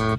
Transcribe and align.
Immer 0.00 0.16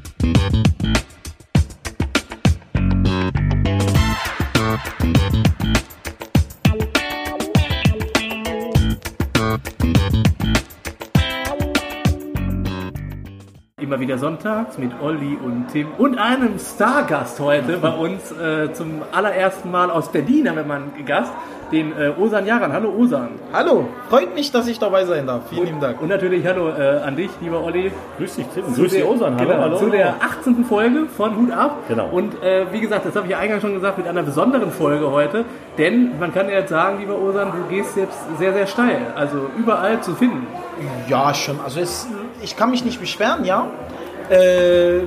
wieder 14.00 14.20
sonntags 14.20 14.78
mit 14.78 14.92
Olli 15.02 15.36
und 15.44 15.70
Tim 15.70 15.88
und 15.98 16.20
einem 16.20 16.60
Stargast 16.60 17.40
heute 17.40 17.78
bei 17.78 17.90
uns 17.90 18.32
äh, 18.34 18.72
zum 18.74 19.02
allerersten 19.12 19.72
Mal 19.72 19.90
aus 19.90 20.12
Berlin 20.12 20.48
haben 20.48 20.58
wir 20.58 20.64
mal 20.64 20.76
einen 20.76 21.06
Gast, 21.08 21.34
den 21.72 21.98
äh, 21.98 22.12
Osan 22.20 22.46
Jaran. 22.46 22.74
Hallo 22.74 22.90
Osan. 22.90 23.30
Hallo, 23.54 23.86
freut 24.10 24.36
mich, 24.36 24.52
dass 24.52 24.68
ich 24.68 24.80
dabei 24.80 25.06
sein 25.06 25.26
darf. 25.26 25.44
Vielen 25.50 25.66
lieben 25.66 25.80
Dank. 25.80 26.02
Und 26.02 26.10
natürlich 26.10 26.46
hallo 26.46 26.70
äh, 26.70 27.00
an 27.06 27.16
dich, 27.16 27.30
lieber 27.40 27.64
Olli. 27.64 27.92
Grüß 28.18 28.36
dich, 28.36 28.46
Tim. 28.54 28.74
Grüß 28.74 28.92
dich, 28.92 29.06
Osan. 29.06 29.38
Hallo, 29.38 29.50
genau, 29.50 29.62
hallo. 29.62 29.78
Zu 29.78 29.90
der 29.90 30.16
18. 30.22 30.66
Folge 30.66 31.06
von 31.06 31.36
Hut 31.38 31.52
ab. 31.52 31.78
Genau. 31.88 32.10
Und 32.10 32.42
äh, 32.44 32.66
wie 32.72 32.80
gesagt, 32.82 33.06
das 33.06 33.16
habe 33.16 33.26
ich 33.26 33.32
ja 33.32 33.40
eingangs 33.40 33.62
schon 33.62 33.74
gesagt, 33.74 33.98
mit 33.98 34.08
einer 34.08 34.24
besonderen 34.24 34.72
Folge 34.72 35.12
heute. 35.12 35.46
Denn 35.78 36.20
man 36.20 36.34
kann 36.34 36.48
ja 36.50 36.60
jetzt 36.60 36.70
sagen, 36.70 37.00
lieber 37.00 37.18
Osan, 37.18 37.52
du 37.52 37.76
gehst 37.76 37.96
jetzt 37.96 38.18
sehr, 38.38 38.54
sehr 38.54 38.68
steil. 38.68 39.08
Also 39.16 39.50
überall 39.58 40.02
zu 40.02 40.16
finden. 40.16 40.48
Ja, 41.08 41.34
schon. 41.34 41.60
Also 41.64 41.80
es, 41.80 42.08
ich 42.42 42.58
kann 42.58 42.72
mich 42.72 42.84
nicht 42.84 43.00
beschweren, 43.00 43.46
ja. 43.46 43.68
Äh, 44.30 45.02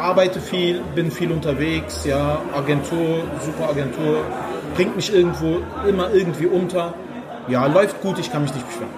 arbeite 0.00 0.40
viel, 0.40 0.80
bin 0.94 1.10
viel 1.10 1.30
unterwegs, 1.30 2.04
ja. 2.04 2.38
Agentur, 2.56 3.22
super 3.44 3.70
Agentur, 3.70 4.24
bringt 4.74 4.96
mich 4.96 5.12
irgendwo 5.12 5.58
immer 5.86 6.12
irgendwie 6.12 6.46
unter. 6.46 6.94
Ja, 7.48 7.66
läuft 7.66 8.00
gut, 8.00 8.18
ich 8.18 8.30
kann 8.30 8.42
mich 8.42 8.54
nicht 8.54 8.66
beschweren. 8.66 8.90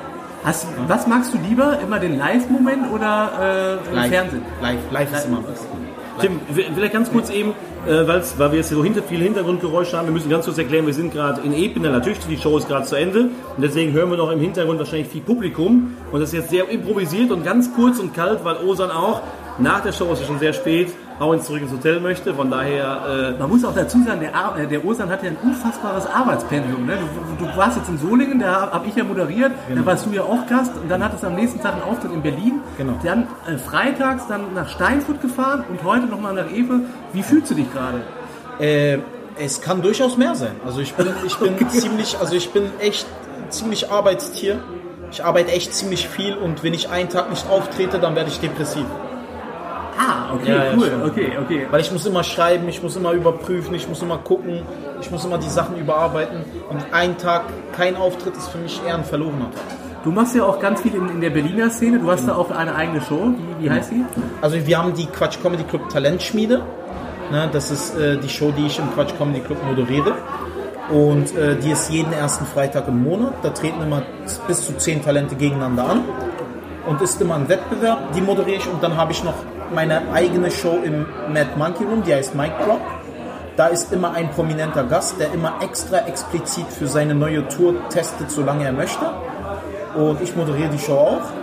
Hast, 0.45 0.67
was 0.89 1.07
magst 1.07 1.33
du 1.33 1.39
lieber? 1.39 1.79
Immer 1.81 2.01
den 2.01 2.19
Live-Moment 2.19 2.91
oder 2.91 3.79
äh, 3.89 3.95
im 3.95 4.11
Fernsehen? 4.11 4.43
Live, 4.61 4.81
live 4.91 5.13
ist 5.13 5.27
immer 5.27 5.39
am 5.39 5.45
besten. 5.45 5.69
Tim, 6.21 6.41
vielleicht 6.75 6.93
ganz 6.93 7.11
kurz 7.11 7.31
eben, 7.31 7.55
äh, 7.87 8.07
weil 8.07 8.51
wir 8.53 8.59
jetzt 8.59 8.69
hier 8.69 8.77
so 8.79 8.85
hinter, 8.85 9.03
viele 9.03 9.25
Hintergrundgeräusche 9.25 9.97
haben, 9.97 10.07
wir 10.07 10.13
müssen 10.13 10.31
ganz 10.31 10.45
kurz 10.45 10.59
erklären, 10.59 10.87
wir 10.87 10.95
sind 10.95 11.13
gerade 11.13 11.41
in 11.43 11.53
Epen, 11.53 11.83
natürlich, 11.83 12.19
die 12.29 12.37
Show 12.37 12.57
ist 12.59 12.69
gerade 12.69 12.87
zu 12.87 12.97
Ende 12.97 13.21
und 13.57 13.63
deswegen 13.63 13.93
hören 13.93 14.11
wir 14.11 14.17
noch 14.17 14.31
im 14.31 14.41
Hintergrund 14.41 14.79
wahrscheinlich 14.79 15.09
viel 15.09 15.23
Publikum 15.23 15.95
und 16.11 16.21
das 16.21 16.31
ist 16.33 16.35
jetzt 16.39 16.51
sehr 16.51 16.69
improvisiert 16.69 17.31
und 17.31 17.45
ganz 17.45 17.73
kurz 17.75 17.99
und 17.99 18.15
kalt, 18.15 18.45
weil 18.45 18.57
Osan 18.57 18.91
auch 18.91 19.23
nach 19.59 19.81
der 19.81 19.93
Show, 19.93 20.11
ist 20.13 20.21
ja 20.21 20.27
schon 20.27 20.39
sehr 20.39 20.55
spät, 20.55 20.89
auch 21.21 21.33
ins 21.35 21.45
zurück 21.45 21.61
ins 21.61 21.71
Hotel 21.71 22.01
möchte, 22.01 22.33
von 22.35 22.51
daher, 22.51 23.35
Man 23.39 23.51
muss 23.51 23.65
auch 23.65 23.75
dazu 23.75 24.03
sagen, 24.03 24.21
der, 24.21 24.35
Ar- 24.35 24.59
äh, 24.59 24.67
der 24.67 24.85
Osan 24.85 25.09
hat 25.11 25.23
ja 25.23 25.29
ein 25.29 25.37
unfassbares 25.45 26.07
Arbeitspensum. 26.07 26.87
Ne? 26.87 26.95
Du, 27.39 27.45
du 27.45 27.57
warst 27.57 27.77
jetzt 27.77 27.89
in 27.91 27.99
Solingen, 27.99 28.41
da 28.41 28.71
habe 28.73 28.89
ich 28.89 28.97
ja 28.97 29.05
moderiert, 29.05 29.53
da 29.73 29.85
warst 29.87 30.07
du 30.07 30.11
ja 30.11 30.23
auch 30.23 30.47
Gast 30.49 30.73
und 30.83 30.91
dann 30.91 31.05
hattest 31.05 31.23
du 31.23 31.27
am 31.29 31.35
nächsten 31.37 31.61
Tag 31.61 31.75
einen 31.75 31.83
Auftritt 31.83 32.13
in 32.13 32.23
Berlin. 32.23 32.61
Genau. 32.79 32.95
Dann 33.05 33.29
äh, 33.47 33.57
freitags 33.59 34.27
dann 34.27 34.55
nach 34.55 34.69
Steinfurt 34.71 35.21
gefahren 35.21 35.65
und 35.69 35.85
heute 35.85 36.07
nochmal 36.07 36.33
nach 36.35 36.51
Epe. 36.51 36.81
Wie 37.13 37.23
fühlst 37.23 37.51
du 37.51 37.55
dich 37.55 37.67
gerade? 37.73 38.03
Äh, 38.59 38.99
es 39.39 39.61
kann 39.61 39.83
durchaus 39.83 40.17
mehr 40.17 40.35
sein. 40.35 40.53
Also 40.65 40.81
ich 40.81 40.93
bin, 40.95 41.09
ich 41.27 41.37
bin 41.37 41.69
ziemlich, 41.69 42.17
also 42.19 42.35
ich 42.35 42.51
bin 42.51 42.65
echt 42.81 43.07
ziemlich 43.51 43.91
Arbeitstier. 43.91 44.61
Ich 45.11 45.25
arbeite 45.25 45.53
echt 45.53 45.75
ziemlich 45.75 46.09
viel 46.09 46.37
und 46.37 46.63
wenn 46.63 46.73
ich 46.75 46.89
einen 46.89 47.09
Tag 47.11 47.29
nicht 47.31 47.49
auftrete, 47.51 47.99
dann 47.99 48.15
werde 48.17 48.31
ich 48.31 48.41
depressiv. 48.41 48.87
Ah, 49.99 50.35
okay, 50.35 50.49
Ja, 50.51 50.65
ja, 50.65 50.73
cool, 50.75 50.91
schon. 50.91 51.03
okay, 51.03 51.33
okay. 51.43 51.67
Weil 51.71 51.81
ich 51.83 51.93
muss 51.93 52.07
immer 52.07 52.25
schreiben, 52.25 52.67
ich 52.69 52.83
muss 52.83 52.97
immer 52.97 53.13
überprüfen, 53.13 53.75
ich 53.75 53.87
muss 53.89 54.01
immer 54.01 54.17
gucken, 54.19 54.63
ich 55.03 55.11
muss 55.11 55.25
immer 55.25 55.37
die 55.37 55.51
Sachen 55.51 55.77
überarbeiten. 55.77 56.39
Und 56.71 56.83
ein 56.93 57.19
Tag 57.19 57.43
kein 57.77 57.97
Auftritt 57.97 58.37
ist 58.37 58.49
für 58.49 58.59
mich 58.59 58.81
eher 58.87 58.95
ein 58.95 59.05
verlorener 59.05 59.51
Tag. 59.51 59.63
Du 60.03 60.11
machst 60.11 60.35
ja 60.35 60.45
auch 60.45 60.59
ganz 60.59 60.81
viel 60.81 60.95
in, 60.95 61.09
in 61.11 61.21
der 61.21 61.31
Berliner 61.31 61.71
Szene. 61.71 61.99
Du 61.99 62.11
hast 62.11 62.27
da 62.27 62.35
auch 62.35 62.51
eine 62.51 62.75
eigene 62.75 63.03
Show. 63.03 63.35
Wie, 63.59 63.65
wie 63.65 63.71
heißt 63.71 63.91
die? 63.93 64.05
Also 64.41 64.67
wir 64.67 64.79
haben 64.79 64.95
die 64.95 65.07
Quatsch 65.07 65.37
Comedy 65.43 65.63
Club 65.65 65.89
Talentschmiede. 65.91 66.63
Ne, 67.33 67.49
das 67.51 67.71
ist 67.71 67.97
äh, 67.97 68.19
die 68.19 68.29
Show, 68.29 68.51
die 68.51 68.67
ich 68.67 68.79
im 68.79 68.93
Quatsch 68.93 69.15
Comedy 69.17 69.41
Club 69.41 69.65
moderiere. 69.65 70.15
Und 70.91 71.35
äh, 71.35 71.57
die 71.57 71.71
ist 71.71 71.91
jeden 71.91 72.13
ersten 72.13 72.45
Freitag 72.45 72.89
im 72.89 73.03
Monat. 73.03 73.33
Da 73.43 73.49
treten 73.49 73.81
immer 73.81 74.03
bis 74.47 74.67
zu 74.67 74.77
zehn 74.77 75.03
Talente 75.03 75.35
gegeneinander 75.35 75.89
an. 75.89 76.05
Und 76.87 77.01
ist 77.01 77.19
immer 77.23 77.37
ein 77.37 77.49
Wettbewerb, 77.49 78.13
die 78.13 78.21
moderiere 78.21 78.59
ich. 78.59 78.69
Und 78.69 78.83
dann 78.83 78.99
habe 78.99 79.13
ich 79.13 79.25
noch 79.25 79.37
meine 79.75 80.13
eigene 80.13 80.51
Show 80.51 80.81
im 80.85 81.07
Mad 81.33 81.53
Monkey 81.57 81.85
Room, 81.85 82.03
die 82.03 82.13
heißt 82.13 82.35
Mike 82.35 82.53
Drop. 82.67 82.83
Da 83.57 83.69
ist 83.69 83.91
immer 83.95 84.13
ein 84.13 84.29
prominenter 84.31 84.85
Gast, 84.85 85.19
der 85.19 85.33
immer 85.33 85.55
extra 85.63 86.01
explizit 86.01 86.67
für 86.67 86.87
seine 86.87 87.15
neue 87.15 87.49
Tour 87.49 87.89
testet, 87.89 88.31
solange 88.31 88.67
er 88.67 88.73
möchte. 88.73 89.11
Und 89.95 90.21
ich 90.21 90.37
moderiere 90.37 90.69
die 90.69 90.79
Show 90.79 90.99
auch. 90.99 91.42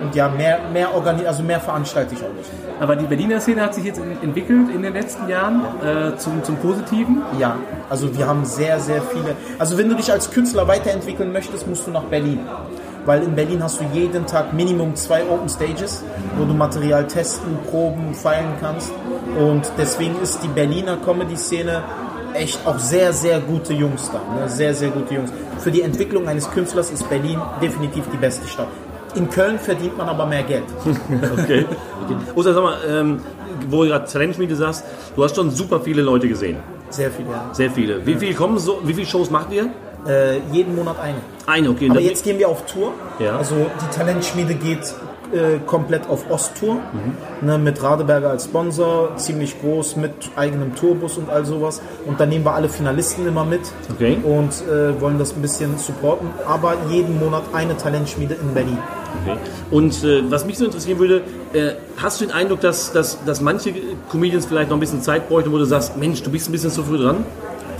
Und 0.00 0.14
ja, 0.14 0.28
mehr, 0.28 0.60
mehr, 0.72 0.94
organi 0.94 1.26
also 1.26 1.42
mehr 1.42 1.60
veranstalte 1.60 2.14
ich 2.14 2.20
auch 2.22 2.32
nicht. 2.32 2.48
Aber 2.80 2.96
die 2.96 3.04
Berliner 3.04 3.40
Szene 3.40 3.62
hat 3.62 3.74
sich 3.74 3.84
jetzt 3.84 4.00
entwickelt 4.22 4.70
in 4.74 4.82
den 4.82 4.94
letzten 4.94 5.28
Jahren 5.28 5.62
äh, 5.84 6.16
zum, 6.16 6.42
zum 6.42 6.56
Positiven. 6.56 7.22
Ja, 7.38 7.56
also 7.90 8.16
wir 8.16 8.26
haben 8.26 8.44
sehr, 8.44 8.80
sehr 8.80 9.02
viele. 9.02 9.36
Also 9.58 9.76
wenn 9.76 9.88
du 9.88 9.94
dich 9.94 10.10
als 10.10 10.30
Künstler 10.30 10.66
weiterentwickeln 10.66 11.32
möchtest, 11.32 11.66
musst 11.66 11.86
du 11.86 11.90
nach 11.90 12.04
Berlin. 12.04 12.40
Weil 13.04 13.22
in 13.22 13.34
Berlin 13.34 13.62
hast 13.62 13.80
du 13.80 13.84
jeden 13.92 14.26
Tag 14.26 14.52
Minimum 14.52 14.94
zwei 14.94 15.22
Open 15.22 15.48
Stages, 15.48 16.04
wo 16.36 16.44
du 16.44 16.54
Material 16.54 17.06
testen, 17.06 17.58
proben, 17.70 18.14
feilen 18.14 18.52
kannst. 18.60 18.92
Und 19.38 19.70
deswegen 19.78 20.20
ist 20.22 20.42
die 20.42 20.48
Berliner 20.48 20.96
Comedy-Szene 20.98 21.82
echt 22.34 22.66
auch 22.66 22.78
sehr, 22.78 23.12
sehr 23.12 23.40
gute 23.40 23.72
Jungs 23.72 24.10
da. 24.10 24.20
Ne? 24.34 24.48
Sehr, 24.48 24.74
sehr 24.74 24.90
gute 24.90 25.14
Jungs. 25.14 25.32
Für 25.58 25.70
die 25.70 25.82
Entwicklung 25.82 26.28
eines 26.28 26.50
Künstlers 26.50 26.90
ist 26.90 27.08
Berlin 27.08 27.40
definitiv 27.60 28.04
die 28.12 28.16
beste 28.16 28.46
Stadt. 28.46 28.68
In 29.14 29.28
Köln 29.28 29.58
verdient 29.58 29.96
man 29.96 30.08
aber 30.08 30.26
mehr 30.26 30.42
Geld. 30.42 30.64
okay. 31.32 31.66
okay. 32.04 32.16
Osan, 32.34 32.54
sag 32.54 32.62
mal, 32.62 32.76
ähm, 32.88 33.20
wo 33.68 33.82
du 33.82 33.88
gerade 33.88 34.10
Talentschmiede 34.10 34.54
sagst, 34.56 34.84
du 35.16 35.24
hast 35.24 35.36
schon 35.36 35.50
super 35.50 35.80
viele 35.80 36.02
Leute 36.02 36.28
gesehen. 36.28 36.58
Sehr 36.90 37.10
viel, 37.10 37.26
ja. 37.26 37.50
Sehr 37.52 37.70
viele. 37.70 38.04
Wie 38.06 38.14
viel 38.14 38.34
kommen 38.34 38.58
so, 38.58 38.80
wie 38.84 38.94
viele 38.94 39.06
Shows 39.06 39.30
macht 39.30 39.52
ihr? 39.52 39.70
Äh, 40.06 40.38
jeden 40.52 40.74
Monat 40.74 40.98
eine. 41.00 41.18
Eine, 41.46 41.70
okay. 41.70 41.90
Aber 41.90 42.00
jetzt 42.00 42.24
gehen 42.24 42.38
wir 42.38 42.48
auf 42.48 42.64
Tour. 42.66 42.92
Ja. 43.18 43.36
Also 43.36 43.54
die 43.54 43.96
Talentschmiede 43.96 44.54
geht 44.54 44.94
äh, 45.32 45.58
komplett 45.66 46.08
auf 46.08 46.30
Osttour. 46.30 46.80
Ne, 47.42 47.58
mit 47.58 47.82
Radeberger 47.82 48.30
als 48.30 48.44
Sponsor, 48.44 49.16
ziemlich 49.16 49.60
groß, 49.60 49.96
mit 49.96 50.12
eigenem 50.36 50.74
Tourbus 50.74 51.18
und 51.18 51.30
all 51.30 51.44
sowas. 51.44 51.80
Und 52.06 52.18
dann 52.18 52.28
nehmen 52.30 52.44
wir 52.44 52.54
alle 52.54 52.68
Finalisten 52.68 53.26
immer 53.26 53.44
mit 53.44 53.60
Okay. 53.92 54.18
und 54.22 54.50
äh, 54.68 55.00
wollen 55.00 55.18
das 55.18 55.36
ein 55.36 55.42
bisschen 55.42 55.78
supporten. 55.78 56.28
Aber 56.46 56.74
jeden 56.88 57.18
Monat 57.18 57.42
eine 57.52 57.76
Talentschmiede 57.76 58.34
in 58.34 58.54
Berlin. 58.54 58.78
Okay. 59.24 59.38
Und 59.70 60.04
äh, 60.04 60.30
was 60.30 60.44
mich 60.44 60.58
so 60.58 60.64
interessieren 60.64 60.98
würde, 60.98 61.22
äh, 61.52 61.72
hast 61.96 62.20
du 62.20 62.26
den 62.26 62.32
Eindruck, 62.32 62.60
dass, 62.60 62.92
dass, 62.92 63.22
dass 63.24 63.40
manche 63.40 63.74
Comedians 64.10 64.46
vielleicht 64.46 64.70
noch 64.70 64.76
ein 64.76 64.80
bisschen 64.80 65.02
Zeit 65.02 65.28
bräuchten, 65.28 65.52
wo 65.52 65.58
du 65.58 65.64
sagst, 65.64 65.96
Mensch, 65.96 66.22
du 66.22 66.30
bist 66.30 66.48
ein 66.48 66.52
bisschen 66.52 66.70
zu 66.70 66.82
früh 66.82 66.98
dran? 66.98 67.24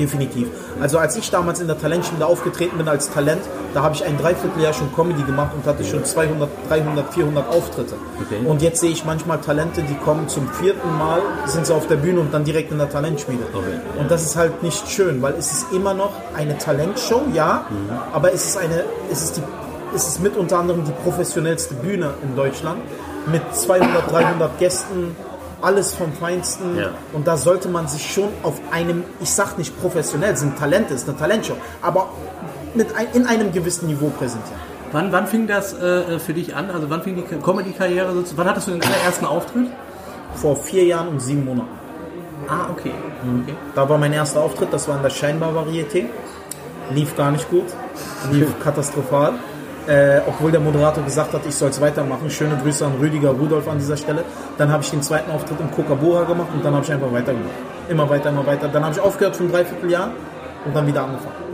Definitiv. 0.01 0.49
Also 0.81 0.97
als 0.97 1.15
ich 1.17 1.31
damals 1.31 1.61
in 1.61 1.67
der 1.67 1.79
Talentschmiede 1.79 2.25
aufgetreten 2.25 2.79
bin 2.79 2.89
als 2.89 3.11
Talent, 3.11 3.43
da 3.75 3.83
habe 3.83 3.95
ich 3.95 4.03
ein 4.03 4.17
Dreivierteljahr 4.17 4.73
schon 4.73 4.91
Comedy 4.95 5.23
gemacht 5.25 5.53
und 5.55 5.67
hatte 5.67 5.85
schon 5.85 6.03
200, 6.03 6.49
300, 6.71 7.13
400 7.13 7.49
Auftritte. 7.51 7.97
Okay. 8.25 8.47
Und 8.47 8.62
jetzt 8.62 8.81
sehe 8.81 8.91
ich 8.91 9.05
manchmal 9.05 9.43
Talente, 9.43 9.83
die 9.83 9.95
kommen 9.97 10.27
zum 10.27 10.49
vierten 10.49 10.89
Mal, 10.97 11.21
sind 11.45 11.67
sie 11.67 11.75
auf 11.75 11.87
der 11.87 11.97
Bühne 11.97 12.21
und 12.21 12.33
dann 12.33 12.45
direkt 12.45 12.73
in 12.73 12.79
der 12.79 12.89
Talentschmiede. 12.89 13.43
Okay. 13.53 13.81
Und 13.99 14.11
das 14.11 14.25
ist 14.25 14.37
halt 14.37 14.62
nicht 14.62 14.89
schön, 14.89 15.21
weil 15.21 15.35
es 15.35 15.53
ist 15.53 15.73
immer 15.73 15.93
noch 15.93 16.12
eine 16.35 16.57
Talentshow, 16.57 17.23
ja, 17.35 17.67
aber 18.12 18.33
es 18.33 18.47
ist 18.47 18.57
eine, 18.57 18.85
es 19.12 19.23
ist 19.23 19.37
die, 19.37 19.43
es 19.95 20.09
ist 20.09 20.23
mit 20.23 20.37
unter 20.37 20.59
anderem 20.59 20.84
die 20.84 20.93
professionellste 21.05 21.75
Bühne 21.75 22.15
in 22.23 22.37
Deutschland 22.37 22.81
mit 23.27 23.43
200, 23.55 24.11
300 24.11 24.59
Gästen, 24.59 25.17
alles 25.61 25.95
vom 25.95 26.12
Feinsten. 26.12 26.77
Ja. 26.77 26.91
Und 27.12 27.27
da 27.27 27.37
sollte 27.37 27.69
man 27.69 27.87
sich 27.89 28.12
schon 28.12 28.29
auf 28.43 28.61
einem, 28.71 29.05
ich 29.21 29.31
sag 29.31 29.59
nicht 29.59 29.79
professionell, 29.81 30.33
es 30.33 30.41
sind 30.41 30.59
Talente, 30.59 30.95
es 30.95 31.03
ist 31.03 31.09
eine 31.09 31.19
Talentshow, 31.19 31.56
aber 31.83 32.09
mit 32.75 32.95
ein, 32.97 33.09
in 33.12 33.27
einem 33.27 33.53
gewissen 33.53 33.89
Niveau 33.89 34.11
präsentieren. 34.11 34.61
Wann, 34.93 35.12
wann 35.12 35.27
fing 35.27 35.47
das 35.47 35.73
äh, 35.75 36.19
für 36.19 36.34
dich 36.34 36.56
an? 36.56 36.71
Also 36.71 36.91
wann 36.91 37.03
fing 37.03 37.15
die 37.15 37.23
Comedy-Karriere 37.23 38.12
so 38.12 38.23
zu? 38.23 38.37
Wann 38.37 38.49
hattest 38.49 38.67
du 38.67 38.73
den 38.73 38.83
allerersten 38.83 39.25
Auftritt? 39.25 39.69
Vor 40.35 40.56
vier 40.56 40.85
Jahren 40.85 41.09
und 41.09 41.20
sieben 41.20 41.44
Monaten. 41.44 41.69
Ah, 42.49 42.67
okay. 42.70 42.93
okay. 43.43 43.55
Da 43.75 43.88
war 43.88 43.99
mein 43.99 44.12
erster 44.12 44.41
Auftritt, 44.41 44.73
das 44.73 44.88
war 44.88 44.97
in 44.97 45.03
der 45.03 45.11
Scheinbar 45.11 45.53
Varieté. 45.53 46.06
Lief 46.93 47.17
gar 47.17 47.31
nicht 47.31 47.49
gut, 47.50 47.67
lief 48.32 48.49
katastrophal. 48.64 49.35
Äh, 49.87 50.21
obwohl 50.27 50.50
der 50.53 50.61
Moderator 50.61 51.03
gesagt 51.05 51.32
hat, 51.32 51.47
ich 51.47 51.55
soll 51.55 51.71
es 51.71 51.81
weitermachen. 51.81 52.31
Schöne 52.31 52.56
Grüße 52.62 52.85
an 52.85 52.93
Rüdiger 53.00 53.31
Rudolf 53.31 53.67
an 53.69 53.79
dieser 53.79 53.97
Stelle. 53.97 54.25
Dann 54.59 54.71
habe 54.71 54.82
ich 54.82 54.91
den 54.91 55.03
zweiten 55.03 55.31
Auftritt 55.31 55.59
im 55.61 55.71
Kokabora 55.71 56.25
gemacht 56.25 56.49
und 56.53 56.65
dann 56.65 56.75
habe 56.75 56.85
ich 56.85 56.93
einfach 56.93 57.11
weitergemacht. 57.12 57.55
Immer 57.88 58.09
weiter, 58.09 58.29
immer 58.29 58.47
weiter. 58.47 58.69
Dann 58.69 58.85
habe 58.85 58.94
ich 58.94 59.00
aufgehört 59.00 59.37
für 59.37 59.44
ein 59.44 59.53
Dreivierteljahr 59.53 60.12
und 60.65 60.77
dann 60.77 60.87
wieder 60.87 61.03
angefangen. 61.03 61.50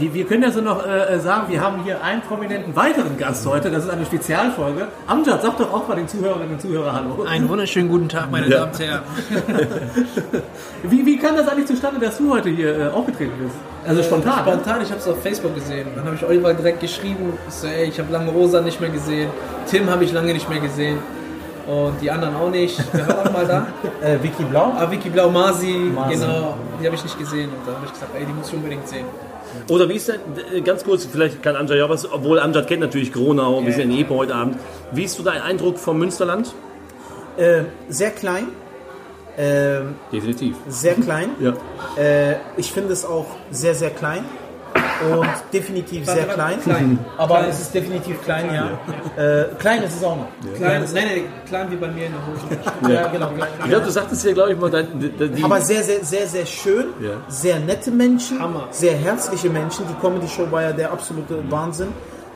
Wir, 0.00 0.14
wir 0.14 0.24
können 0.24 0.42
ja 0.42 0.50
so 0.50 0.62
noch 0.62 0.86
äh, 0.86 1.18
sagen, 1.20 1.44
wir 1.48 1.60
haben 1.60 1.84
hier 1.84 2.02
einen 2.02 2.22
prominenten 2.22 2.74
weiteren 2.74 3.18
Gast 3.18 3.46
heute. 3.46 3.70
Das 3.70 3.84
ist 3.84 3.90
eine 3.90 4.06
Spezialfolge. 4.06 4.88
Amjad, 5.06 5.42
sag 5.42 5.58
doch 5.58 5.70
auch 5.74 5.86
mal 5.86 5.94
den 5.94 6.08
Zuhörerinnen 6.08 6.52
und 6.52 6.60
Zuhörern 6.60 6.94
Hallo. 6.94 7.24
Einen 7.24 7.46
wunderschönen 7.50 7.90
guten 7.90 8.08
Tag, 8.08 8.30
meine 8.30 8.48
Damen 8.48 8.72
und 8.72 8.78
Herren. 8.80 9.02
Wie, 10.84 11.04
wie 11.04 11.18
kam 11.18 11.36
das 11.36 11.46
eigentlich 11.48 11.66
zustande, 11.66 12.00
dass 12.00 12.16
du 12.16 12.32
heute 12.32 12.48
hier 12.48 12.78
äh, 12.78 12.88
aufgetreten 12.88 13.32
bist? 13.42 13.54
Also 13.86 14.02
spontan. 14.02 14.44
ne? 14.46 14.52
Spontan, 14.52 14.82
ich 14.82 14.88
habe 14.88 15.00
es 15.00 15.06
auf 15.06 15.22
Facebook 15.22 15.54
gesehen. 15.54 15.88
Dann 15.94 16.06
habe 16.06 16.16
ich 16.16 16.24
Oliver 16.24 16.54
direkt 16.54 16.80
geschrieben. 16.80 17.34
Ich 17.48 17.54
so, 17.54 17.66
ey, 17.66 17.84
ich 17.88 17.98
habe 17.98 18.10
lange 18.10 18.30
Rosa 18.30 18.62
nicht 18.62 18.80
mehr 18.80 18.88
gesehen. 18.88 19.28
Tim 19.70 19.90
habe 19.90 20.04
ich 20.04 20.12
lange 20.12 20.32
nicht 20.32 20.48
mehr 20.48 20.60
gesehen. 20.60 20.98
Und 21.66 22.00
die 22.00 22.10
anderen 22.10 22.34
auch 22.36 22.50
nicht. 22.50 22.82
Wer 22.92 23.06
war 23.06 23.24
noch 23.24 23.32
mal 23.32 23.46
da? 23.46 23.66
Äh, 24.02 24.22
Vicky 24.22 24.44
Blau? 24.44 24.72
Ah, 24.78 24.90
Vicky 24.90 25.10
Blau, 25.10 25.28
Masi, 25.28 25.92
Masi. 25.94 26.14
genau. 26.14 26.56
Die 26.80 26.86
habe 26.86 26.96
ich 26.96 27.02
nicht 27.02 27.18
gesehen. 27.18 27.50
Und 27.50 27.68
da 27.68 27.74
habe 27.74 27.84
ich 27.84 27.92
gesagt, 27.92 28.12
ey, 28.18 28.24
die 28.24 28.32
muss 28.32 28.48
ich 28.48 28.54
unbedingt 28.54 28.88
sehen. 28.88 29.04
Oder 29.68 29.88
wie 29.88 29.94
ist 29.94 30.08
denn, 30.08 30.20
äh, 30.52 30.60
ganz 30.60 30.84
kurz, 30.84 31.06
vielleicht 31.06 31.42
kann 31.42 31.56
Amjad 31.56 31.78
ja 31.78 31.88
was, 31.88 32.10
obwohl 32.10 32.38
Amjad 32.38 32.66
kennt 32.66 32.80
natürlich 32.80 33.12
Gronau, 33.12 33.64
wir 33.64 33.72
sind 33.72 33.90
in 33.90 33.98
Epe 33.98 34.14
heute 34.14 34.34
Abend. 34.34 34.56
Wie 34.92 35.04
ist 35.04 35.16
so 35.16 35.22
dein 35.22 35.40
Eindruck 35.40 35.78
vom 35.78 35.98
Münsterland? 35.98 36.54
Äh, 37.36 37.62
sehr 37.88 38.10
klein. 38.10 38.48
Ähm, 39.38 39.94
Definitiv. 40.12 40.56
sehr 40.68 40.94
klein. 40.94 41.30
Ja. 41.40 41.54
Äh, 41.96 42.36
ich 42.56 42.72
finde 42.72 42.92
es 42.92 43.04
auch 43.04 43.26
sehr, 43.50 43.74
sehr 43.74 43.90
klein. 43.90 44.24
Und 45.10 45.28
definitiv 45.52 46.04
sehr 46.04 46.26
klein. 46.26 46.60
Klein. 46.60 46.98
Aber 47.16 47.38
Klein. 47.38 47.50
es 47.50 47.60
ist 47.60 47.74
definitiv 47.74 48.22
klein, 48.22 48.46
ja. 48.52 48.78
Äh, 49.22 49.46
klein 49.58 49.82
ist 49.82 49.96
es 49.96 50.04
auch 50.04 50.16
noch. 50.16 50.28
Klein, 50.56 50.84
nein, 50.92 51.04
nein, 51.06 51.24
klein 51.46 51.70
wie 51.70 51.76
bei 51.76 51.88
mir 51.88 52.06
in 52.06 52.12
der 52.12 52.26
Hose. 52.26 52.92
Ja, 52.94 53.08
genau. 53.08 53.28
Klein. 53.28 53.48
Ich 53.60 53.68
glaube, 53.68 53.84
du 53.86 53.90
sagtest 53.90 54.24
ja, 54.24 54.32
glaube 54.32 54.52
ich, 54.52 54.58
mal, 54.58 54.70
dein, 54.70 54.98
die, 54.98 55.28
die, 55.28 55.44
Aber 55.44 55.60
sehr, 55.60 55.82
sehr, 55.82 56.04
sehr, 56.04 56.26
sehr 56.26 56.46
schön. 56.46 56.86
Ja. 57.00 57.12
Sehr 57.28 57.58
nette 57.60 57.90
Menschen. 57.90 58.38
Hammer. 58.40 58.68
Sehr 58.70 58.96
herzliche 58.96 59.48
Menschen. 59.48 59.86
Die 59.88 59.94
Comedy-Show 60.06 60.50
war 60.50 60.62
ja 60.62 60.72
der 60.72 60.92
absolute 60.92 61.42
Wahnsinn. 61.50 61.88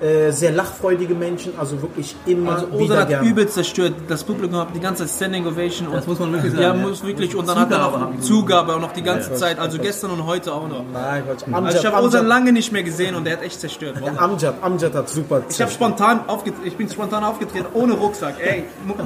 Äh, 0.04 0.32
sehr 0.32 0.52
lachfreudige 0.52 1.14
Menschen. 1.14 1.54
Also 1.58 1.80
wirklich 1.80 2.14
immer 2.26 2.56
Also 2.56 2.66
wieder 2.72 2.82
Osan 2.82 2.98
hat 2.98 3.08
gerne. 3.08 3.28
übelst 3.28 3.54
zerstört. 3.54 3.94
Das 4.06 4.22
Publikum 4.22 4.58
hat 4.58 4.68
die 4.74 4.80
ganze 4.80 5.06
Zeit 5.06 5.16
Standing 5.16 5.46
Ovation. 5.46 5.88
Und 5.88 5.94
Das 5.94 6.06
muss 6.06 6.18
man 6.18 6.30
wirklich 6.32 6.52
sagen, 6.52 6.62
Ja, 6.62 6.74
ja. 6.74 6.80
muss 6.86 7.02
wirklich. 7.04 7.34
Und 7.34 7.48
dann 7.48 7.58
hat 7.58 7.70
er 7.70 7.78
Zugabe 7.78 7.92
noch 7.96 8.00
haben 8.02 8.16
die 8.16 8.20
Zugabe 8.22 8.74
auch 8.74 8.80
noch 8.80 8.92
die 8.92 9.02
ganze 9.02 9.32
Zeit. 9.34 9.58
Also 9.58 9.78
gestern 9.78 10.10
und 10.10 10.26
heute 10.26 10.52
auch 10.52 10.68
noch. 10.68 10.84
Nein, 10.92 11.22
Quatsch. 11.24 11.44
Also 11.50 11.78
ich 11.78 11.86
habe 11.86 11.96
Amjad, 11.96 12.06
Osan 12.08 12.20
Amjad, 12.20 12.26
lange 12.26 12.52
nicht 12.52 12.70
mehr 12.70 12.82
gesehen 12.82 13.14
und 13.14 13.24
der 13.24 13.38
hat 13.38 13.44
echt 13.44 13.58
zerstört. 13.60 13.98
Wallah. 14.02 14.20
Amjad, 14.20 14.54
Amjad 14.60 14.94
hat 14.94 15.08
super 15.08 15.42
Ich, 15.48 15.62
hab 15.62 15.70
spontan 15.70 16.20
aufgetreten, 16.28 16.66
ich 16.66 16.76
bin 16.76 16.90
spontan 16.90 17.24
aufgetreten, 17.24 17.66
ohne 17.72 17.94
Rucksack. 17.94 18.34
Ey, 18.40 18.64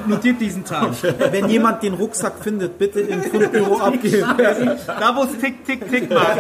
notiert 0.09 0.41
diesen 0.41 0.65
Tag. 0.65 0.89
Wenn 1.31 1.49
jemand 1.49 1.81
den 1.85 1.95
Rucksack 1.95 2.35
findet, 2.41 2.77
bitte 2.77 3.01
im 3.01 3.23
Fundbüro 3.23 3.77
abgeben. 3.81 4.27
Da 4.37 5.15
wo 5.15 5.23
es 5.23 5.39
tick, 5.39 5.65
tick, 5.65 5.89
tick 5.89 6.11
macht. 6.11 6.27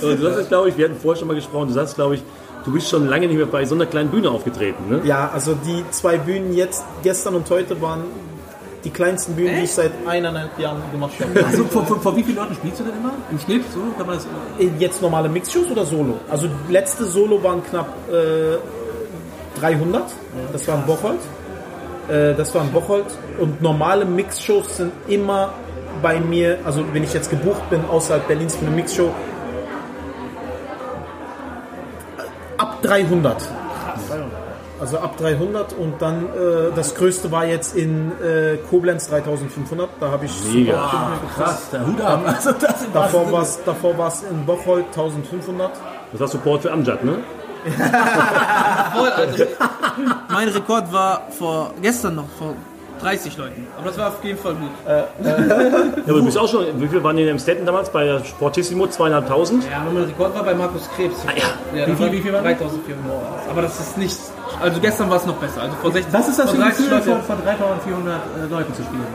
Du 0.00 0.28
hast 0.28 0.38
jetzt, 0.38 0.48
glaube 0.48 0.70
ich, 0.70 0.78
wir 0.78 0.86
hatten 0.86 0.98
vorher 1.00 1.18
schon 1.18 1.28
mal 1.28 1.34
gesprochen, 1.34 1.68
du 1.68 1.74
sagst, 1.74 1.94
glaube 1.94 2.14
ich, 2.16 2.22
du 2.66 2.72
bist 2.72 2.90
schon 2.90 3.06
lange 3.06 3.28
nicht 3.28 3.36
mehr 3.36 3.46
bei 3.46 3.64
so 3.64 3.74
einer 3.74 3.86
kleinen 3.86 4.10
Bühne 4.10 4.28
aufgetreten, 4.28 4.90
ne? 4.90 5.00
Ja, 5.04 5.30
also 5.32 5.54
die 5.54 5.84
zwei 5.90 6.18
Bühnen 6.18 6.52
jetzt, 6.52 6.84
gestern 7.02 7.36
und 7.36 7.48
heute 7.48 7.80
waren 7.80 8.04
die 8.84 8.90
kleinsten 8.90 9.34
Bühnen, 9.34 9.56
die 9.56 9.62
ich 9.62 9.72
seit 9.72 9.92
eineinhalb 10.06 10.58
Jahren 10.58 10.82
gemacht 10.92 11.14
habe. 11.20 11.44
Also 11.44 11.64
vor, 11.64 11.84
vor, 11.86 12.00
vor 12.00 12.16
wie 12.16 12.22
vielen 12.22 12.36
Leuten 12.36 12.54
spielst 12.54 12.80
du 12.80 12.84
denn 12.84 12.94
immer? 12.96 13.12
Im 13.30 13.38
Schnitt? 13.38 13.64
So 13.72 13.80
kann 13.96 14.06
man 14.06 14.16
das. 14.16 14.26
Jetzt 14.78 15.02
normale 15.02 15.28
Mixshows 15.28 15.70
oder 15.70 15.84
Solo? 15.84 16.14
Also 16.28 16.48
letzte 16.68 17.04
Solo 17.04 17.42
waren 17.42 17.64
knapp 17.64 17.88
äh, 18.10 18.58
300. 19.60 20.04
Das 20.52 20.68
war 20.68 20.76
in 20.76 20.86
Bocholt. 20.86 21.20
Äh, 22.08 22.34
das 22.34 22.54
war 22.54 22.62
in 22.62 22.72
Bocholt. 22.72 23.06
Und 23.38 23.60
normale 23.60 24.04
Mixshows 24.04 24.76
sind 24.76 24.92
immer 25.08 25.52
bei 26.00 26.20
mir, 26.20 26.58
also 26.64 26.84
wenn 26.92 27.02
ich 27.02 27.12
jetzt 27.12 27.30
gebucht 27.30 27.68
bin 27.70 27.84
außerhalb 27.86 28.28
Berlins 28.28 28.54
für 28.54 28.66
eine 28.66 28.76
Mixshow, 28.76 29.12
300. 32.86 33.36
Also 34.78 34.98
ab 34.98 35.16
300 35.16 35.72
und 35.72 36.02
dann 36.02 36.24
äh, 36.24 36.74
das 36.74 36.94
größte 36.94 37.32
war 37.32 37.46
jetzt 37.46 37.74
in 37.74 38.12
äh, 38.22 38.58
Koblenz 38.68 39.08
3500. 39.08 39.88
Da 39.98 40.10
habe 40.10 40.26
ich 40.26 40.32
Mega. 40.52 41.18
Krass, 41.34 41.70
der 41.72 41.86
Hut 41.86 42.00
ab. 42.00 42.20
Also 42.26 42.52
das 42.52 42.84
davor 42.92 43.32
war 43.32 43.42
es 43.42 43.58
davor 43.64 43.96
war's 43.96 44.22
in 44.30 44.44
Bocholt 44.44 44.84
1500. 44.88 45.70
Das 46.12 46.20
war 46.20 46.28
Support 46.28 46.62
für 46.62 46.72
Amjad, 46.72 47.02
ne? 47.04 47.18
Voll, 48.94 49.08
also, 49.08 49.44
mein 50.28 50.48
Rekord 50.48 50.92
war 50.92 51.22
vor 51.36 51.72
gestern 51.82 52.14
noch 52.16 52.28
vor 52.38 52.54
30 53.00 53.36
Leuten. 53.36 53.66
Aber 53.76 53.88
das 53.88 53.98
war 53.98 54.08
auf 54.08 54.24
jeden 54.24 54.38
Fall 54.38 54.54
gut. 54.54 54.70
Ja, 54.86 55.04
aber 56.12 56.18
du 56.20 56.24
bist 56.24 56.38
auch 56.38 56.48
schon, 56.48 56.64
wie 56.80 56.88
viel 56.88 57.02
waren 57.02 57.16
die 57.16 57.22
in 57.24 57.30
Amstetten 57.30 57.66
damals 57.66 57.90
bei 57.90 58.04
der 58.04 58.24
Sportissimo? 58.24 58.86
Zweieinhalbtausend? 58.86 59.64
Ja, 59.70 59.78
aber 59.82 59.90
mein 59.92 60.04
Rekord 60.04 60.34
war 60.34 60.44
bei 60.44 60.54
Markus 60.54 60.88
Krebs. 60.96 61.16
Ah, 61.26 61.30
ja. 61.36 61.78
ja 61.80 61.86
Wie 61.86 61.94
viel- 61.94 62.12
wie 62.12 62.20
viel 62.20 62.32
waren 62.32 62.44
das? 62.44 62.58
3400. 62.58 63.50
Aber 63.50 63.62
das 63.62 63.80
ist 63.80 63.98
nicht. 63.98 64.18
Also 64.60 64.80
gestern 64.80 65.10
war 65.10 65.16
es 65.18 65.26
noch 65.26 65.34
besser. 65.36 65.62
Also 65.62 65.74
vor 65.82 65.92
16 65.92 66.12
Das 66.12 66.28
ist 66.28 66.38
das 66.38 66.50
vor 66.50 66.64
Gefühl, 66.64 67.00
von, 67.02 67.22
von 67.22 67.42
3400 67.44 68.14
äh, 68.16 68.50
Leuten 68.50 68.74
zu 68.74 68.82
spielen. 68.82 69.06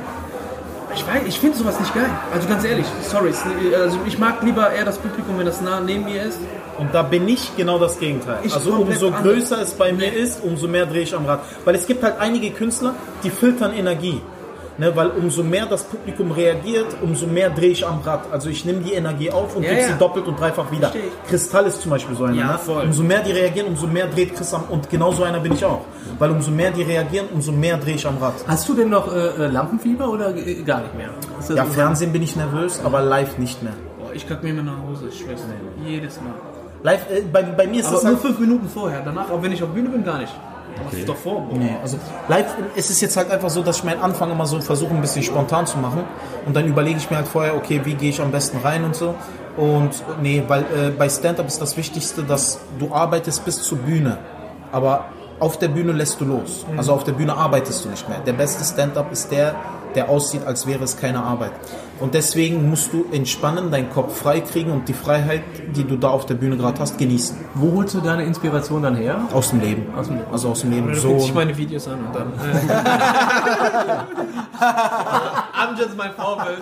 Ich 0.94 1.08
weiß, 1.08 1.22
ich 1.28 1.40
finde 1.40 1.58
sowas 1.58 1.80
nicht 1.80 1.94
geil. 1.94 2.10
Also 2.34 2.48
ganz 2.48 2.64
ehrlich, 2.64 2.86
sorry. 3.02 3.34
Also 3.76 4.00
ich 4.06 4.18
mag 4.20 4.42
lieber 4.44 4.72
eher 4.72 4.86
das 4.86 4.98
Publikum, 4.98 5.38
wenn 5.38 5.46
das 5.46 5.62
nah 5.62 5.80
neben 5.80 6.06
mir 6.06 6.24
ist. 6.24 6.40
Und 6.78 6.94
da 6.94 7.04
bin 7.04 7.28
ich 7.28 7.56
genau 7.56 7.78
das 7.80 8.00
Gegenteil. 8.00 8.40
Ich 8.44 8.54
also 8.54 8.74
umso 8.74 9.08
anders. 9.08 9.22
größer 9.22 9.62
es 9.62 9.74
bei 9.74 9.94
mir 9.94 10.12
ist, 10.12 10.44
umso 10.44 10.68
mehr 10.68 10.86
drehe 10.86 11.04
ich 11.04 11.16
am 11.16 11.26
Rad. 11.26 11.42
Weil 11.64 11.76
es 11.76 11.86
gibt 11.86 12.04
halt 12.04 12.16
einige 12.20 12.52
Künstler, 12.52 12.96
die 13.24 13.30
filtern 13.30 13.74
Energie. 13.74 14.22
Ne, 14.78 14.96
weil 14.96 15.10
umso 15.10 15.44
mehr 15.44 15.66
das 15.66 15.84
Publikum 15.84 16.32
reagiert, 16.32 16.88
umso 17.02 17.28
mehr 17.28 17.50
drehe 17.50 17.72
ich 17.72 17.86
am 17.86 18.00
Rad. 18.02 18.32
Also 18.32 18.50
ich 18.50 18.64
nehme 18.66 18.80
die 18.80 18.94
Energie 18.94 19.30
auf 19.30 19.56
und 19.56 19.64
Ja, 19.64 19.70
gebe 19.72 19.82
ja. 19.82 19.88
sie 19.90 19.94
doppelt 20.00 20.26
und 20.28 20.40
dreifach 20.40 20.72
wieder. 20.72 20.88
Versteh. 20.90 21.10
Kristall 21.28 21.66
ist 21.68 21.82
zum 21.82 21.92
Beispiel 21.92 22.16
so 22.16 22.24
einer. 22.24 22.38
Ja, 22.38 22.60
ne? 22.66 22.74
Umso 22.86 23.04
mehr 23.04 23.20
die 23.22 23.32
reagieren, 23.32 23.68
umso 23.68 23.86
mehr 23.86 24.08
dreht 24.08 24.34
Chris 24.34 24.54
am... 24.54 24.64
Und 24.70 24.90
genau 24.90 25.12
so 25.12 25.24
einer 25.24 25.40
bin 25.42 25.54
ich 25.54 25.64
auch. 25.66 25.82
Weil 26.18 26.32
umso 26.32 26.52
mehr 26.52 26.72
die 26.72 26.84
reagieren, 26.84 27.28
umso 27.34 27.52
mehr 27.52 27.78
drehe 27.78 27.96
ich 27.96 28.08
am 28.08 28.18
Rad. 28.18 28.34
Hast 28.48 28.68
du 28.70 28.74
denn 28.74 28.90
noch 28.90 29.14
äh, 29.14 29.28
äh, 29.28 29.48
Lampenfieber 29.48 30.08
oder 30.10 30.36
äh, 30.36 30.56
gar 30.64 30.82
nicht 30.82 30.96
mehr? 30.96 31.10
Das 31.38 31.50
Ja, 31.50 31.66
so- 31.66 31.72
Fernsehen 31.74 32.14
bin 32.14 32.24
ich 32.24 32.36
nervös, 32.38 32.80
aber 32.84 33.02
live 33.02 33.38
nicht 33.40 33.62
mehr. 33.62 33.74
Boah, 34.00 34.14
ich 34.14 34.28
kack 34.28 34.42
mir 34.42 34.50
immer 34.52 34.64
nach 34.64 34.78
Hause, 34.90 35.08
ich 35.10 35.20
schwör's. 35.20 35.42
Jedes 35.86 36.16
Mal. 36.22 36.34
Live, 36.84 37.10
äh, 37.12 37.22
bei, 37.32 37.44
bei 37.44 37.68
mir 37.68 37.82
ist 37.82 37.88
Aber 37.88 37.98
es 37.98 38.04
nur 38.04 38.14
halt... 38.14 38.22
fünf 38.22 38.40
Minuten 38.40 38.70
vorher. 38.70 39.02
Danach, 39.04 39.30
auch 39.30 39.44
wenn 39.44 39.52
ich 39.52 39.62
auf 39.62 39.70
Bühne 39.70 39.90
bin, 39.90 40.04
gar 40.04 40.18
nicht. 40.20 40.34
Okay. 40.88 41.04
davor. 41.06 41.48
Nee, 41.52 41.76
also 41.82 41.98
live 42.28 42.48
es 42.76 42.90
ist 42.90 43.02
jetzt 43.02 43.18
halt 43.18 43.30
einfach 43.32 43.50
so, 43.50 43.62
dass 43.62 43.78
ich 43.78 43.84
meinen 43.84 44.02
Anfang 44.02 44.32
immer 44.32 44.46
so 44.46 44.60
versuche, 44.62 44.94
ein 44.94 45.02
bisschen 45.02 45.24
spontan 45.24 45.66
zu 45.68 45.78
machen. 45.78 46.04
Und 46.46 46.56
dann 46.56 46.66
überlege 46.66 46.98
ich 46.98 47.10
mir 47.10 47.18
halt 47.18 47.28
vorher, 47.28 47.56
okay, 47.56 47.82
wie 47.84 47.94
gehe 47.94 48.10
ich 48.10 48.22
am 48.22 48.32
besten 48.32 48.58
rein 48.58 48.84
und 48.84 48.96
so. 48.96 49.16
Und 49.58 49.92
nee, 50.22 50.44
weil 50.48 50.62
äh, 50.62 50.90
bei 50.98 51.10
Stand-Up 51.10 51.48
ist 51.48 51.62
das 51.62 51.78
Wichtigste, 51.78 52.24
dass 52.24 52.60
du 52.80 52.94
arbeitest 52.94 53.44
bis 53.46 53.62
zur 53.62 53.80
Bühne. 53.80 54.18
Aber 54.72 55.06
auf 55.40 55.58
der 55.58 55.68
Bühne 55.68 55.92
lässt 55.92 56.22
du 56.22 56.26
los. 56.26 56.66
Also 56.78 56.94
auf 56.94 57.04
der 57.04 57.14
Bühne 57.14 57.36
arbeitest 57.36 57.84
du 57.84 57.90
nicht 57.90 58.08
mehr. 58.08 58.20
Der 58.20 58.34
beste 58.34 58.64
Stand-Up 58.64 59.12
ist 59.12 59.32
der, 59.32 59.56
der 59.96 60.10
aussieht, 60.10 60.46
als 60.46 60.66
wäre 60.68 60.84
es 60.84 60.98
keine 60.98 61.24
Arbeit. 61.24 61.52
Und 62.00 62.14
deswegen 62.16 62.68
musst 62.70 62.92
du 62.94 63.06
entspannen, 63.12 63.70
deinen 63.70 63.92
Kopf 63.92 64.18
frei 64.18 64.42
kriegen 64.42 64.72
und 64.72 64.88
die 64.90 64.94
Freiheit, 64.94 65.44
die 65.76 65.84
du 65.84 65.98
da 65.98 66.10
auf 66.10 66.26
der 66.26 66.34
Bühne 66.34 66.58
gerade 66.58 66.80
hast, 66.80 66.98
genießen. 66.98 67.38
Wo 67.54 67.74
holst 67.78 67.94
du 67.94 68.00
deine 68.02 68.24
Inspiration 68.24 68.82
dann 68.82 68.96
her? 68.96 69.20
Aus 69.32 69.50
dem 69.52 69.60
Leben. 69.62 69.94
Aus 69.96 70.08
dem 70.08 70.18
Leben. 70.18 70.28
Also 70.32 70.50
aus 70.50 70.62
dem 70.62 70.72
Leben. 70.72 70.88
Du 70.88 70.96
So. 70.96 71.14
dich 71.18 71.34
meine 71.34 71.56
Videos 71.56 71.88
an 71.88 72.00
und 72.06 72.16
dann. 72.16 72.34
Amjad 75.54 75.88
ist 75.88 75.98
mein 75.98 76.12
Vorbild. 76.14 76.62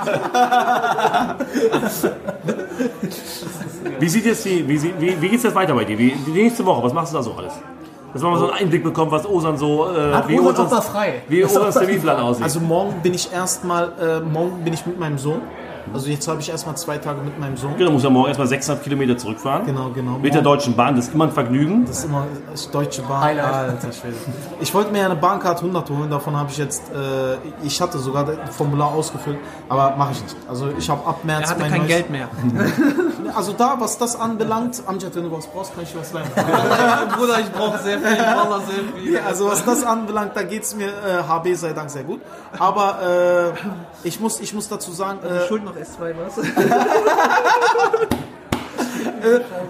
Wie 4.00 4.10
sieht 4.10 4.26
jetzt 4.26 4.46
die, 4.46 4.68
wie, 4.68 4.82
wie, 5.00 5.22
wie 5.22 5.30
geht's 5.30 5.44
jetzt 5.44 5.56
weiter 5.56 5.74
bei 5.74 5.86
dir? 5.86 5.98
Wie, 5.98 6.12
die 6.12 6.32
nächste 6.32 6.66
Woche, 6.66 6.84
was 6.84 6.94
machst 6.94 7.14
du 7.14 7.18
da 7.18 7.24
so 7.24 7.34
alles? 7.34 7.54
Dass 8.14 8.22
man 8.22 8.32
mal 8.32 8.40
so 8.40 8.50
einen 8.50 8.60
Einblick 8.64 8.84
bekommt, 8.84 9.12
was 9.12 9.26
Osan 9.28 9.58
so, 9.58 9.88
äh, 9.96 10.14
Hat 10.14 10.28
wie 10.28 10.40
Osan 10.40 10.54
Osans- 10.56 10.68
auch 10.68 10.72
mal 10.72 10.82
frei? 10.82 11.22
wie 11.28 11.42
Das 11.42 11.56
Osans 11.56 11.76
Terminplan 11.76 12.20
aussieht. 12.20 12.44
Also 12.44 12.60
morgen 12.60 13.02
bin 13.04 13.14
ich 13.14 13.32
erstmal, 13.32 13.92
äh, 14.00 14.20
morgen 14.22 14.64
bin 14.64 14.74
ich 14.74 14.86
mit 14.86 15.00
meinem 15.00 15.18
Sohn. 15.18 15.42
Also 15.92 16.08
jetzt 16.10 16.28
habe 16.28 16.40
ich 16.40 16.50
erstmal 16.52 16.78
zwei 16.78 17.00
Tage 17.00 17.20
mit 17.22 17.40
meinem 17.40 17.58
Sohn. 17.58 17.72
Genau, 17.76 17.90
muss 17.92 18.04
ja 18.04 18.12
morgen 18.12 18.28
erstmal 18.28 18.48
600 18.48 18.84
Kilometer 18.84 19.18
zurückfahren. 19.18 19.66
Genau, 19.66 19.90
genau. 19.90 20.20
Mit 20.20 20.26
der 20.36 20.44
Morgen- 20.44 20.58
Deutschen 20.58 20.76
Bahn, 20.76 20.96
das 20.96 21.08
ist 21.08 21.16
immer 21.16 21.24
ein 21.26 21.32
Vergnügen. 21.32 21.84
Das 21.86 22.00
ist 22.00 22.06
immer 22.06 22.26
das 22.52 22.70
Deutsche 22.70 23.02
Bahn. 23.02 23.22
Highlight. 23.22 23.54
Alter 23.54 23.92
Schwede. 23.92 24.14
Ich 24.60 24.72
wollte 24.74 24.92
mir 24.92 25.06
eine 25.06 25.16
Bahncard 25.16 25.62
100 25.64 25.90
holen, 25.90 26.10
davon 26.12 26.36
habe 26.38 26.50
ich 26.52 26.58
jetzt, 26.60 26.92
äh, 26.92 27.38
ich 27.66 27.82
hatte 27.82 27.98
sogar 27.98 28.24
das 28.24 28.56
Formular 28.56 28.92
ausgefüllt, 28.94 29.38
aber 29.68 29.96
mache 29.98 30.12
ich 30.12 30.22
nicht. 30.22 30.36
Also 30.48 30.68
ich 30.78 30.88
habe 30.92 31.08
ab 31.08 31.24
März 31.24 31.46
Er 31.46 31.50
hatte 31.50 31.62
mein 31.62 31.72
kein 31.72 31.80
neues- 31.82 31.90
Geld 31.92 32.10
mehr. 32.12 32.28
Also 33.36 33.54
da, 33.54 33.80
was 33.80 33.98
das 33.98 34.20
anbelangt, 34.20 34.82
Amjad, 34.86 35.16
wenn 35.16 35.24
du 35.24 35.32
was 35.32 35.48
brauchst, 35.48 35.74
kann 35.74 35.84
ich 35.84 35.92
dir 35.92 36.00
was 36.00 36.14
leihen. 36.14 36.30
Bruder, 37.16 37.40
ich 37.40 37.52
brauche 37.52 37.78
sehr 37.80 38.00
viel. 38.00 38.18
Wallah, 38.18 38.62
sehr 38.62 38.84
viel. 38.96 39.14
Ja, 39.14 39.22
also 39.26 39.48
was 39.48 39.64
das 39.66 39.84
anbelangt, 39.84 40.36
da 40.36 40.44
geht 40.44 40.64
es 40.64 40.76
mir 40.76 40.88
äh, 40.88 41.24
HB 41.28 41.54
sei 41.56 41.74
Dank 41.74 41.90
sehr 41.90 42.04
gut. 42.04 42.22
Aber 42.58 43.54
äh, 44.04 44.08
ich, 44.08 44.20
muss, 44.20 44.40
ich 44.40 44.54
muss 44.54 44.70
dazu 44.70 44.92
sagen, 44.92 45.20
äh, 45.24 45.48
Schuld 45.48 45.64
noch 45.64 45.76
S2 45.76 46.16
was? 46.18 46.38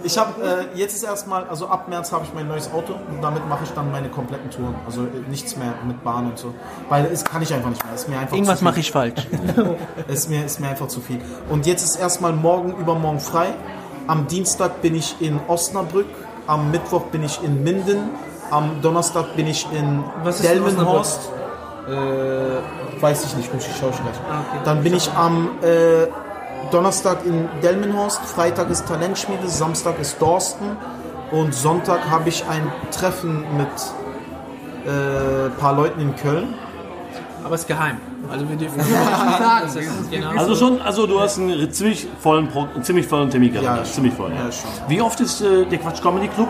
Ich 0.02 0.18
habe 0.18 0.68
äh, 0.74 0.78
jetzt 0.78 0.94
ist 0.94 1.02
erstmal, 1.02 1.44
also 1.44 1.68
ab 1.68 1.88
März 1.88 2.12
habe 2.12 2.24
ich 2.24 2.34
mein 2.34 2.48
neues 2.48 2.70
Auto 2.72 2.94
und 2.94 3.22
damit 3.22 3.48
mache 3.48 3.64
ich 3.64 3.70
dann 3.70 3.90
meine 3.90 4.08
kompletten 4.08 4.50
Touren. 4.50 4.74
Also 4.86 5.02
äh, 5.02 5.28
nichts 5.28 5.56
mehr 5.56 5.74
mit 5.86 6.02
Bahn 6.02 6.26
und 6.26 6.38
so. 6.38 6.54
Weil 6.88 7.06
es 7.06 7.24
kann 7.24 7.42
ich 7.42 7.52
einfach 7.52 7.70
nicht 7.70 7.84
mehr. 7.84 7.94
Ist 7.94 8.08
mir 8.08 8.18
einfach 8.18 8.34
Irgendwas 8.34 8.62
mache 8.62 8.80
ich 8.80 8.90
falsch. 8.90 9.26
Ist 10.08 10.28
mir, 10.28 10.44
ist 10.44 10.60
mir 10.60 10.68
einfach 10.68 10.88
zu 10.88 11.00
viel. 11.00 11.20
Und 11.48 11.66
jetzt 11.66 11.82
ist 11.84 11.96
erstmal 11.96 12.32
morgen, 12.32 12.74
übermorgen 12.76 13.20
frei. 13.20 13.48
Am 14.06 14.26
Dienstag 14.26 14.82
bin 14.82 14.94
ich 14.94 15.16
in 15.20 15.38
Osnabrück. 15.46 16.06
Am 16.46 16.70
Mittwoch 16.70 17.02
bin 17.12 17.22
ich 17.22 17.42
in 17.42 17.62
Minden. 17.62 18.10
Am 18.50 18.80
Donnerstag 18.82 19.36
bin 19.36 19.46
ich 19.46 19.66
in 19.72 20.02
Delmenhorst. 20.42 21.30
Äh, 21.88 23.00
weiß 23.00 23.24
ich 23.24 23.36
nicht, 23.36 23.54
muss 23.54 23.66
ich 23.66 23.76
schauen 23.76 23.92
gleich. 23.92 24.16
Ah, 24.28 24.40
okay. 24.40 24.60
Dann 24.64 24.82
bin 24.82 24.94
ich 24.94 25.10
am 25.12 25.50
äh, 25.62 26.06
Donnerstag 26.70 27.24
in 27.26 27.48
Delmenhorst. 27.62 28.20
Freitag 28.22 28.70
ist 28.70 28.86
Talentschmiede. 28.86 29.48
Samstag 29.48 29.98
ist 30.00 30.20
Dorsten. 30.20 30.76
Und 31.30 31.54
Sonntag 31.54 32.10
habe 32.10 32.28
ich 32.28 32.44
ein 32.48 32.70
Treffen 32.90 33.44
mit 33.56 33.68
äh, 34.86 35.46
ein 35.46 35.52
paar 35.58 35.74
Leuten 35.74 36.00
in 36.00 36.16
Köln. 36.16 36.54
Aber 37.44 37.54
es 37.54 37.62
ist 37.62 37.68
geheim. 37.68 37.96
Also 38.30 38.48
wir 38.48 38.56
dürfen 38.56 38.76
nicht 38.78 38.88
sagen. 38.88 39.62
Das 39.62 39.76
ist, 39.76 40.10
genau. 40.10 40.30
Also 40.36 40.54
schon, 40.54 40.80
also 40.82 41.06
du 41.06 41.20
hast 41.20 41.38
einen 41.38 41.72
ziemlich 41.72 42.06
vollen, 42.20 42.48
Pro- 42.48 42.68
einen 42.74 42.84
ziemlich 42.84 43.06
vollen 43.06 43.30
Terminkalender. 43.30 43.76
Ja, 43.78 43.84
ziemlich 43.84 44.14
voll. 44.14 44.30
Ja. 44.30 44.44
Ja, 44.46 44.52
schon. 44.52 44.70
Wie 44.88 45.00
oft 45.00 45.20
ist 45.20 45.40
äh, 45.40 45.64
der 45.66 45.78
Quatsch 45.78 46.02
Comedy 46.02 46.28
Club? 46.28 46.48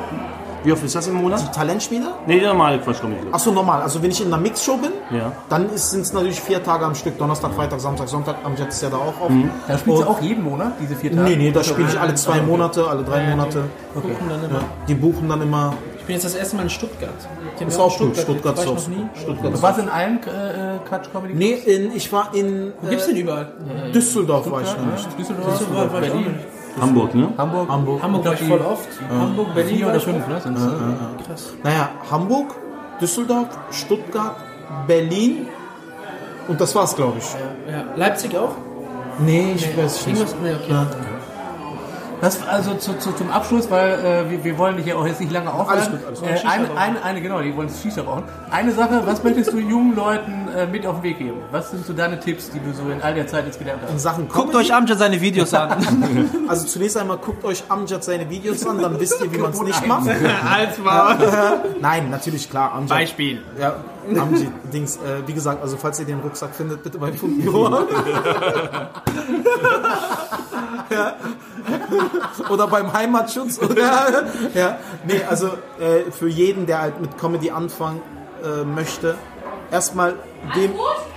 Wie 0.62 0.72
oft 0.72 0.84
ist 0.84 0.94
das 0.94 1.06
im 1.08 1.14
Monat? 1.14 1.54
Talentschmiede? 1.54 2.06
Nee, 2.26 2.40
der 2.40 2.48
normale 2.50 2.78
Quatsch 2.80 3.00
Comedy 3.00 3.20
Club. 3.22 3.34
Achso, 3.34 3.50
normal. 3.50 3.80
Also 3.82 4.02
wenn 4.02 4.10
ich 4.10 4.20
in 4.20 4.26
einer 4.26 4.36
Mixshow 4.42 4.76
bin, 4.76 4.92
Ja. 5.16 5.32
dann 5.48 5.70
sind 5.74 6.02
es 6.02 6.12
natürlich 6.12 6.40
vier 6.40 6.62
Tage 6.62 6.84
am 6.84 6.94
Stück. 6.94 7.16
Donnerstag, 7.18 7.54
Freitag, 7.54 7.80
Samstag, 7.80 8.08
Sonntag. 8.08 8.36
Amjad 8.44 8.68
ist 8.68 8.82
ja 8.82 8.90
da 8.90 8.96
auch 8.98 9.20
auf. 9.20 9.30
Da 9.66 9.78
spielst 9.78 10.02
du 10.02 10.06
auch 10.06 10.20
jeden 10.20 10.44
Monat, 10.44 10.72
diese 10.80 10.94
vier 10.96 11.14
Tage? 11.14 11.30
Nee, 11.30 11.36
nee, 11.36 11.50
da 11.50 11.64
spiele 11.64 11.88
ich 11.88 11.98
alle 11.98 12.14
zwei 12.14 12.40
Monate, 12.42 12.86
alle 12.86 13.02
drei 13.04 13.28
Monate. 13.30 13.64
Gucken 13.94 14.10
dann 14.28 14.44
immer. 14.44 14.58
Ja, 14.60 14.64
die 14.86 14.94
buchen 14.94 15.28
dann 15.28 15.42
immer. 15.42 15.74
Ich 15.98 16.04
bin 16.06 16.14
jetzt 16.14 16.24
das 16.24 16.34
erste 16.34 16.56
Mal 16.56 16.62
in 16.62 16.70
Stuttgart. 16.70 17.10
Ich 17.58 17.66
Ist 17.66 17.78
auch 17.78 17.96
gut. 17.96 18.16
Stuttgart 18.16 18.56
war 18.56 18.64
ist 18.64 18.64
ich 18.64 18.68
auch 18.68 18.88
noch 18.88 18.96
nie. 18.96 19.08
Stuttgart 19.20 19.54
Du 19.54 19.62
warst 19.62 19.78
in 19.78 19.88
allen 19.88 20.16
äh, 20.18 20.78
Quatsch-Comedy? 20.88 21.34
Nee, 21.34 21.52
in, 21.52 21.94
ich 21.94 22.12
war 22.12 22.34
in 22.34 22.72
Wo 22.80 22.88
gibt's 22.88 23.04
äh, 23.06 23.08
denn 23.12 23.16
überall? 23.22 23.52
Düsseldorf 23.94 24.50
war 24.50 24.62
ich 24.62 24.68
noch 24.76 24.86
nicht. 24.86 25.18
Düsseldorf, 25.18 25.58
Düsseldorf 25.58 25.92
war 25.92 26.02
ich 26.02 26.10
auch 26.10 26.14
Berlin, 26.14 26.34
Hamburg, 26.80 27.14
ne? 27.14 27.28
Hamburg. 27.36 27.68
Hamburg. 27.68 28.02
Hamburg 28.02 28.24
war 28.24 28.34
ich 28.34 28.42
voll 28.42 28.60
oft. 28.60 28.88
Hamburg, 29.08 29.54
Berlin 29.54 29.76
Vier 29.76 29.88
oder 29.88 30.00
fünf, 30.00 30.28
ne? 30.28 30.40
Sind's. 30.40 30.62
Krass. 31.26 31.52
Naja, 31.62 31.88
Hamburg, 32.10 32.54
Düsseldorf, 33.00 33.48
Stuttgart, 33.70 34.36
Berlin 34.86 35.48
und 36.48 36.60
das 36.60 36.74
war's, 36.74 36.94
glaube 36.94 37.18
ich. 37.18 37.24
Ja. 37.70 37.84
Leipzig 37.96 38.36
auch? 38.36 38.54
Nee, 39.18 39.52
ich 39.56 39.76
weiß 39.76 40.06
nicht. 40.06 40.18
Irgendwas? 40.18 40.36
Nee, 40.42 40.54
okay. 40.54 40.86
Das 42.20 42.42
also 42.46 42.74
zu, 42.74 42.98
zu, 42.98 43.12
zum 43.12 43.30
Abschluss, 43.30 43.70
weil 43.70 43.92
äh, 43.92 44.30
wir, 44.30 44.44
wir 44.44 44.58
wollen 44.58 44.76
dich 44.76 44.86
ja 44.86 44.96
auch 44.96 45.06
jetzt 45.06 45.20
nicht 45.20 45.32
lange 45.32 45.52
aufhalten. 45.52 45.70
Alles 45.70 45.90
gut, 45.90 46.06
alles 46.06 46.20
gut. 46.20 46.28
Äh, 46.28 46.46
eine, 46.46 46.76
eine, 46.76 47.02
eine, 47.02 47.22
genau, 47.22 47.40
die 47.40 47.56
wollen 47.56 47.68
das 47.68 47.80
Shisha 47.82 48.02
rauchen. 48.02 48.24
Eine 48.50 48.72
Sache, 48.72 49.02
was 49.04 49.24
möchtest 49.24 49.52
du 49.52 49.58
jungen 49.58 49.94
Leuten 49.96 50.48
äh, 50.54 50.66
mit 50.66 50.86
auf 50.86 50.96
den 50.96 51.02
Weg 51.04 51.18
geben? 51.18 51.38
Was 51.50 51.70
sind 51.70 51.86
so 51.86 51.92
deine 51.92 52.20
Tipps, 52.20 52.50
die 52.50 52.60
du 52.60 52.72
so 52.72 52.90
in 52.90 53.00
all 53.00 53.14
der 53.14 53.26
Zeit 53.26 53.46
jetzt 53.46 53.58
gelernt 53.58 53.82
In 53.86 53.94
hast? 53.94 54.02
Sachen 54.02 54.28
Guckt 54.28 54.54
euch 54.54 54.74
Amjad 54.74 54.98
seine 54.98 55.20
Videos 55.20 55.54
an. 55.54 55.84
also 56.48 56.66
zunächst 56.66 56.96
einmal 56.96 57.18
guckt 57.18 57.44
euch 57.44 57.64
Amjad 57.68 58.04
seine 58.04 58.28
Videos 58.28 58.66
an, 58.66 58.80
dann 58.82 59.00
wisst 59.00 59.20
ihr, 59.22 59.32
wie 59.32 59.38
man 59.38 59.52
es 59.52 59.62
nicht 59.62 59.86
macht. 59.86 60.08
Als 60.50 60.78
mal. 60.78 61.16
Nein, 61.80 62.10
natürlich 62.10 62.50
klar, 62.50 62.72
Amjad. 62.72 62.88
Beispiel. 62.88 63.42
Ja, 63.58 63.76
Amjad, 64.18 64.52
Dings, 64.72 64.96
äh, 64.96 65.26
wie 65.26 65.32
gesagt, 65.32 65.62
also 65.62 65.76
falls 65.76 66.00
ihr 66.00 66.06
den 66.06 66.20
Rucksack 66.20 66.54
findet, 66.54 66.82
bitte 66.82 66.98
beim 66.98 67.14
Fundbüro. 67.14 67.68
ja. 70.90 71.14
Oder 72.48 72.66
beim 72.66 72.92
Heimatschutz. 72.92 73.58
Oder, 73.62 74.24
ja. 74.54 74.78
Nee, 75.04 75.22
also 75.28 75.48
äh, 75.78 76.10
für 76.10 76.28
jeden, 76.28 76.66
der 76.66 76.80
halt 76.80 77.00
mit 77.00 77.16
Comedy 77.18 77.50
anfangen 77.50 78.02
äh, 78.42 78.64
möchte, 78.64 79.16
erstmal 79.70 80.14
dem. 80.56 80.72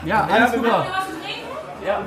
Ja, 0.06 0.28
alles 0.32 0.54
super. 0.54 0.86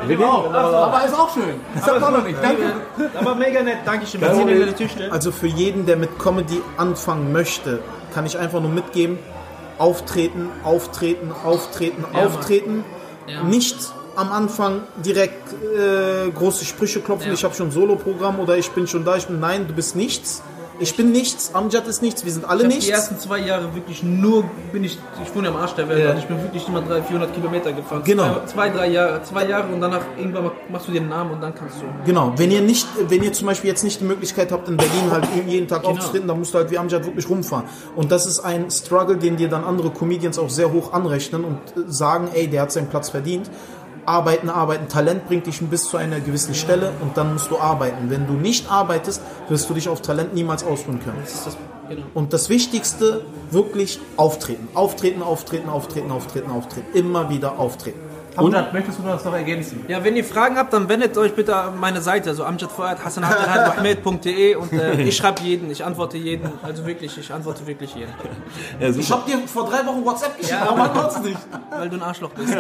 Wir 0.07 0.21
auch. 0.29 0.53
Aber 0.53 1.05
ist 1.05 1.15
auch 1.15 1.33
schön. 1.35 1.61
Das 1.75 1.87
ihr 1.87 2.03
auch 2.03 2.11
noch 2.11 2.25
nicht. 2.25 2.39
Danke. 2.43 2.73
Aber 3.15 3.35
mega 3.35 3.63
nett, 3.63 3.79
danke 3.85 4.07
schön. 4.07 4.21
Was 4.23 4.39
ihr 4.39 4.77
Tisch 4.77 4.93
stellen? 4.93 5.13
Also 5.13 5.33
für 5.33 5.47
jeden, 5.47 5.87
der 5.87 5.97
mit 5.97 6.19
Comedy 6.19 6.63
anfangen 6.77 7.33
möchte, 7.33 7.81
kann 8.15 8.25
ich 8.25 8.39
einfach 8.39 8.61
nur 8.61 8.71
mitgeben, 8.71 9.19
auftreten, 9.79 10.51
auftreten, 10.65 11.33
auftreten, 11.45 12.05
auftreten. 12.15 12.85
Ja. 13.27 13.43
Nicht 13.43 13.77
am 14.15 14.33
Anfang 14.33 14.83
direkt 15.05 15.53
äh, 15.53 16.31
große 16.31 16.65
Sprüche 16.65 17.01
klopfen, 17.01 17.29
Ja. 17.29 17.35
ich 17.35 17.45
habe 17.45 17.55
schon 17.55 17.69
ein 17.69 17.73
Solo-Programm 17.73 18.41
oder 18.41 18.57
ich 18.57 18.71
bin 18.71 18.87
schon 18.87 19.05
da, 19.05 19.17
ich 19.17 19.27
bin 19.27 19.41
nein, 19.41 19.67
du 19.69 19.75
bist 19.75 19.95
nichts. 19.97 20.43
Ich 20.79 20.95
bin 20.97 21.11
nichts, 21.11 21.55
Amjad 21.55 21.87
ist 21.87 22.03
nichts, 22.03 22.25
wir 22.25 22.33
sind 22.33 22.45
alle 22.45 22.63
Ich 22.65 22.69
nichts. 22.69 22.85
die 22.87 22.91
ersten 22.93 23.19
zwei 23.19 23.39
Jahre 23.39 23.75
wirklich 23.75 24.03
nur, 24.03 24.45
bin 24.73 24.85
ich, 24.85 24.99
ich 25.25 25.35
wohne 25.35 25.49
am 25.49 25.57
Arsch 25.57 25.73
der 25.75 25.89
Welt, 25.89 26.05
Ja. 26.05 26.15
ich 26.19 26.27
bin 26.27 26.43
wirklich 26.43 26.69
immer 26.69 26.81
300, 26.83 27.07
400 27.07 27.35
Kilometer 27.35 27.73
gefahren. 27.73 28.03
Genau. 28.05 28.25
Zwei, 28.45 28.47
zwei, 28.47 28.69
drei 28.71 28.87
Jahre, 28.89 29.23
zwei 29.23 29.47
Jahre 29.47 29.73
und 29.73 29.81
danach 29.81 30.03
irgendwann 30.19 30.51
machst 30.69 30.89
du 30.89 30.93
dir 30.93 31.01
einen 31.01 31.09
Namen 31.09 31.31
und 31.33 31.41
dann 31.41 31.55
kannst 31.55 31.77
du. 31.77 31.85
Genau, 32.05 32.33
wenn 32.37 32.51
ihr 32.51 32.61
nicht, 32.61 32.87
wenn 33.09 33.23
ihr 33.23 33.33
zum 33.33 33.47
Beispiel 33.47 33.71
jetzt 33.71 33.85
nicht 33.85 34.01
die 34.01 34.05
Möglichkeit 34.05 34.53
habt, 34.53 34.69
in 34.69 34.77
Berlin 34.77 35.11
halt 35.11 35.25
jeden 35.47 35.67
Tag 35.67 35.83
Genau. 35.83 35.95
aufzutreten, 35.95 36.29
dann 36.29 36.39
musst 36.39 36.53
du 36.53 36.59
halt 36.59 36.71
wie 36.71 36.79
Amjad 36.79 37.05
wirklich 37.07 37.29
rumfahren. 37.29 37.65
Und 37.95 38.13
das 38.13 38.27
ist 38.27 38.41
ein 38.41 38.71
Struggle, 38.71 39.17
den 39.17 39.37
dir 39.37 39.49
dann 39.49 39.65
andere 39.65 39.91
Comedians 39.91 40.39
auch 40.39 40.51
sehr 40.51 40.73
hoch 40.73 40.93
anrechnen 40.93 41.45
und 41.45 41.59
äh, 41.77 41.91
sagen, 41.91 42.29
ey, 42.35 42.49
der 42.49 42.63
hat 42.63 42.73
seinen 42.73 42.89
Platz 42.89 43.09
verdient. 43.09 43.51
Arbeiten, 44.07 44.49
arbeiten, 44.49 44.89
Talent 44.89 45.27
bringt 45.27 45.47
dich 45.47 45.61
bis 45.61 45.89
zu 45.89 45.97
einer 45.97 46.21
gewissen 46.21 46.55
Stelle 46.55 46.93
und 47.01 47.17
dann 47.17 47.35
musst 47.35 47.51
du 47.51 47.59
arbeiten. 47.59 48.09
Wenn 48.09 48.27
du 48.27 48.35
nicht 48.35 48.71
arbeitest, 48.71 49.21
wirst 49.49 49.69
du 49.69 49.75
dich 49.75 49.89
auf 49.89 50.01
Talent 50.01 50.35
niemals 50.35 50.65
ausruhen 50.65 51.01
können. 51.03 51.19
Das 51.23 51.45
das, 51.45 51.57
genau. 51.89 52.07
Und 52.15 52.33
das 52.33 52.49
Wichtigste, 52.49 53.25
wirklich 53.51 53.99
auftreten. 54.17 54.69
Auftreten, 54.75 55.23
auftreten, 55.23 55.69
auftreten, 55.69 56.11
auftreten, 56.11 56.51
auftreten. 56.51 56.87
Immer 56.95 57.31
wieder 57.31 57.59
auftreten. 57.59 58.01
Amjad, 58.37 58.73
möchtest 58.73 58.99
du 58.99 59.03
das 59.03 59.25
noch 59.25 59.33
ergänzen? 59.35 59.85
Ja, 59.89 60.03
wenn 60.05 60.17
ihr 60.17 60.25
Fragen 60.25 60.57
habt, 60.57 60.73
dann 60.73 60.89
wendet 60.89 61.17
euch 61.19 61.35
bitte 61.35 61.55
an 61.57 61.79
meine 61.81 62.01
Seite, 62.01 62.31
also 62.31 62.45
amjadfuad, 62.45 63.03
hassanabdelhadmohamed.de 63.05 64.55
und 64.61 64.73
äh, 64.73 65.03
ich 65.09 65.17
schreibe 65.17 65.43
jeden, 65.43 65.71
ich 65.71 65.85
antworte 65.85 66.17
jeden, 66.19 66.51
also 66.63 66.87
wirklich, 66.87 67.17
ich 67.19 67.33
antworte 67.33 67.67
wirklich 67.67 67.95
jeden, 67.95 68.13
Ja, 68.81 68.89
Ich 68.89 69.11
hab 69.11 69.27
dir 69.27 69.39
vor 69.47 69.69
drei 69.69 69.87
Wochen 69.87 70.05
WhatsApp 70.05 70.37
geschickt, 70.39 70.59
warum 70.65 70.81
antwortest 70.81 71.19
du 71.25 71.29
nicht? 71.29 71.39
weil 71.71 71.89
du 71.91 71.97
ein 71.97 72.03
Arschloch 72.03 72.31
bist. 72.31 72.57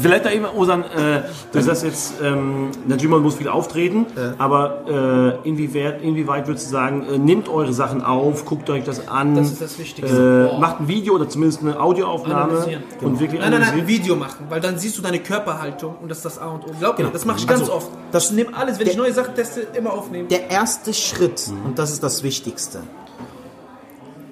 Vielleicht 0.00 0.24
da 0.26 0.30
eben, 0.30 0.44
Osan, 0.56 0.82
äh, 0.84 1.22
du 1.52 1.60
sagst 1.60 1.82
jetzt, 1.84 2.14
ähm, 2.22 2.70
natürlich 2.86 3.08
man 3.10 3.22
muss 3.22 3.34
viel 3.34 3.48
auftreten, 3.48 4.06
aber 4.38 5.38
äh, 5.44 5.48
inwieweit, 5.48 6.02
inwieweit 6.02 6.46
würdest 6.46 6.66
du 6.68 6.70
sagen, 6.72 7.04
äh, 7.12 7.18
nehmt 7.18 7.48
eure 7.48 7.72
Sachen 7.72 8.02
auf, 8.02 8.44
guckt 8.44 8.70
euch 8.70 8.84
das 8.84 9.08
an, 9.08 9.34
Das 9.34 9.48
ist 9.52 9.60
das 9.62 9.78
Wichtigste. 9.78 10.50
äh, 10.56 10.60
macht 10.60 10.80
ein 10.80 10.88
Video 10.88 11.14
oder 11.14 11.28
zumindest 11.28 11.62
eine 11.62 11.80
Audioaufnahme 11.80 12.52
Analysieren. 12.52 12.82
und 13.02 13.18
wirklich 13.20 13.40
Nein, 13.40 13.50
nein, 13.50 13.60
nein, 13.60 13.70
analysiert. 13.70 13.88
Video 14.08 14.16
machen, 14.16 14.46
weil 14.48 14.60
dann 14.60 14.78
siehst 14.78 14.96
du 14.96 15.02
deine 15.02 15.20
Körperhaltung 15.20 15.96
und 16.00 16.08
das 16.08 16.18
ist 16.18 16.24
das 16.24 16.38
A 16.38 16.46
und 16.48 16.64
O. 16.64 16.70
Glaub 16.78 16.92
mir, 16.92 17.04
Genau. 17.04 17.10
das 17.10 17.24
mache 17.26 17.38
ich 17.38 17.46
ganz 17.46 17.60
Also, 17.60 17.74
oft. 17.74 17.88
das- 18.10 18.26
ich 18.26 18.30
nehme 18.32 18.56
alles, 18.56 18.78
wenn 18.78 18.86
der- 18.86 18.92
ich 18.94 18.98
neue 18.98 19.12
Sachen 19.12 19.34
teste, 19.34 19.60
immer 19.74 19.92
aufnehmen. 19.92 20.28
Der 20.28 20.50
erste 20.50 20.94
Schritt, 20.94 21.42
und 21.64 21.78
das 21.78 21.90
ist 21.90 22.02
das 22.02 22.22
Wichtigste, 22.22 22.80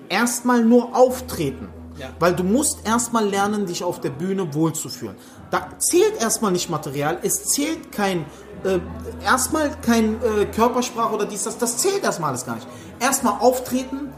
erstmal 0.08 0.64
nur 0.64 0.96
auftreten. 0.96 1.68
Ja. 1.98 2.08
Weil 2.18 2.34
du 2.34 2.42
musst 2.44 2.86
erstmal 2.86 3.26
lernen, 3.26 3.66
dich 3.66 3.82
auf 3.82 4.00
der 4.00 4.10
Bühne 4.10 4.52
wohlzufühlen. 4.54 5.16
Da 5.50 5.68
zählt 5.78 6.20
erstmal 6.20 6.52
nicht 6.52 6.68
Material, 6.68 7.18
es 7.22 7.44
zählt 7.44 7.90
kein, 7.90 8.26
äh, 8.64 8.78
erstmal 9.24 9.70
kein 9.80 10.16
äh, 10.22 10.44
Körpersprache 10.46 11.14
oder 11.14 11.24
dies, 11.24 11.44
das, 11.44 11.56
das 11.56 11.78
zählt 11.78 12.02
erstmal 12.04 12.30
alles 12.30 12.44
gar 12.44 12.56
nicht. 12.56 12.66
Erstmal 13.00 13.34
auftreten, 13.40 14.12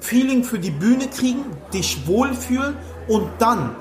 Feeling 0.00 0.44
für 0.44 0.58
die 0.60 0.70
Bühne 0.70 1.08
kriegen, 1.08 1.44
dich 1.72 2.06
wohlfühlen 2.06 2.76
und 3.08 3.28
dann 3.40 3.74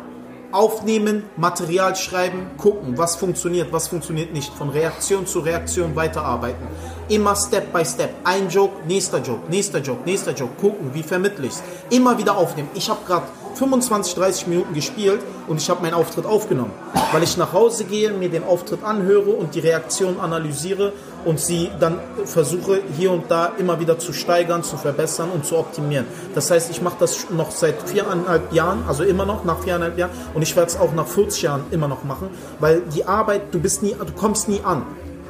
aufnehmen, 0.53 1.23
Material 1.35 1.95
schreiben, 1.95 2.51
gucken, 2.57 2.97
was 2.97 3.15
funktioniert, 3.15 3.73
was 3.73 3.87
funktioniert 3.87 4.31
nicht. 4.33 4.53
Von 4.53 4.69
Reaktion 4.69 5.25
zu 5.25 5.39
Reaktion 5.39 5.95
weiterarbeiten. 5.95 6.67
Immer 7.09 7.35
Step 7.35 7.73
by 7.73 7.83
Step. 7.83 8.11
Ein 8.23 8.49
Joke, 8.49 8.85
nächster 8.87 9.19
Joke, 9.19 9.49
nächster 9.49 9.79
Joke, 9.79 10.01
nächster 10.05 10.33
Joke. 10.33 10.53
Gucken, 10.61 10.93
wie 10.93 11.03
vermittle 11.03 11.47
ich's. 11.47 11.63
Immer 11.89 12.17
wieder 12.17 12.37
aufnehmen. 12.37 12.69
Ich 12.75 12.89
habe 12.89 12.99
gerade 13.05 13.25
25, 13.55 14.15
30 14.15 14.47
Minuten 14.47 14.73
gespielt 14.73 15.21
und 15.47 15.61
ich 15.61 15.69
habe 15.69 15.81
meinen 15.81 15.93
Auftritt 15.93 16.25
aufgenommen. 16.25 16.71
Weil 17.11 17.23
ich 17.23 17.37
nach 17.37 17.53
Hause 17.53 17.85
gehe, 17.85 18.11
mir 18.11 18.29
den 18.29 18.43
Auftritt 18.43 18.83
anhöre 18.83 19.31
und 19.31 19.55
die 19.55 19.59
Reaktion 19.59 20.19
analysiere 20.19 20.93
und 21.25 21.39
sie 21.39 21.69
dann 21.79 21.99
versuche 22.25 22.81
hier 22.97 23.11
und 23.11 23.29
da 23.29 23.51
immer 23.57 23.79
wieder 23.79 23.99
zu 23.99 24.13
steigern, 24.13 24.63
zu 24.63 24.77
verbessern 24.77 25.29
und 25.33 25.45
zu 25.45 25.57
optimieren. 25.57 26.05
Das 26.35 26.51
heißt, 26.51 26.71
ich 26.71 26.81
mache 26.81 26.95
das 26.99 27.29
noch 27.29 27.51
seit 27.51 27.89
viereinhalb 27.89 28.51
Jahren, 28.53 28.83
also 28.87 29.03
immer 29.03 29.25
noch 29.25 29.43
nach 29.43 29.59
viereinhalb 29.59 29.97
Jahren 29.97 30.11
und 30.33 30.41
ich 30.41 30.55
werde 30.55 30.71
es 30.71 30.79
auch 30.79 30.93
nach 30.93 31.07
40 31.07 31.41
Jahren 31.43 31.63
immer 31.71 31.87
noch 31.87 32.03
machen, 32.03 32.29
weil 32.59 32.81
die 32.95 33.05
Arbeit, 33.05 33.53
du 33.53 33.59
bist 33.59 33.83
nie, 33.83 33.93
du 33.93 34.13
kommst 34.13 34.49
nie 34.49 34.61
an. 34.63 34.83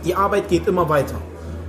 Die 0.06 0.16
Arbeit 0.16 0.50
geht 0.50 0.68
immer 0.68 0.90
weiter. 0.90 1.16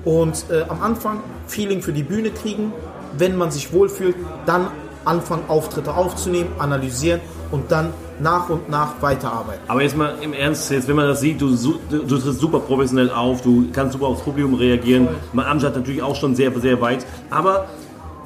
Und 0.04 0.44
äh, 0.50 0.64
am 0.68 0.82
Anfang 0.82 1.22
Feeling 1.46 1.82
für 1.82 1.92
die 1.92 2.02
Bühne 2.02 2.30
kriegen, 2.30 2.72
wenn 3.16 3.36
man 3.36 3.50
sich 3.50 3.72
wohlfühlt, 3.72 4.16
dann 4.44 4.68
anfangen 5.04 5.44
Auftritte 5.48 5.94
aufzunehmen, 5.94 6.50
analysieren 6.58 7.20
und 7.50 7.70
dann 7.70 7.92
nach 8.20 8.48
und 8.48 8.68
nach 8.68 9.00
weiterarbeiten. 9.00 9.62
Aber 9.68 9.82
jetzt 9.82 9.96
mal 9.96 10.14
im 10.20 10.32
Ernst, 10.32 10.70
jetzt, 10.70 10.88
wenn 10.88 10.96
man 10.96 11.08
das 11.08 11.20
sieht, 11.20 11.40
du, 11.40 11.54
du, 11.56 11.78
du 11.90 12.18
trittst 12.18 12.40
super 12.40 12.60
professionell 12.60 13.10
auf, 13.10 13.42
du 13.42 13.66
kannst 13.72 13.92
super 13.92 14.06
aufs 14.06 14.22
Publikum 14.22 14.54
reagieren. 14.54 15.08
Man 15.32 15.46
Amjad 15.46 15.74
natürlich 15.74 16.02
auch 16.02 16.14
schon 16.14 16.34
sehr, 16.34 16.52
sehr 16.60 16.80
weit. 16.80 17.04
Aber 17.30 17.66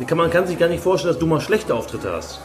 kann, 0.06 0.18
man 0.18 0.30
kann 0.30 0.47
sich 0.47 0.58
gar 0.58 0.68
nicht 0.68 0.82
vorstellen, 0.82 1.14
dass 1.14 1.20
du 1.20 1.26
mal 1.26 1.40
schlechte 1.40 1.75
Auftritte 1.75 2.12
hast. 2.12 2.40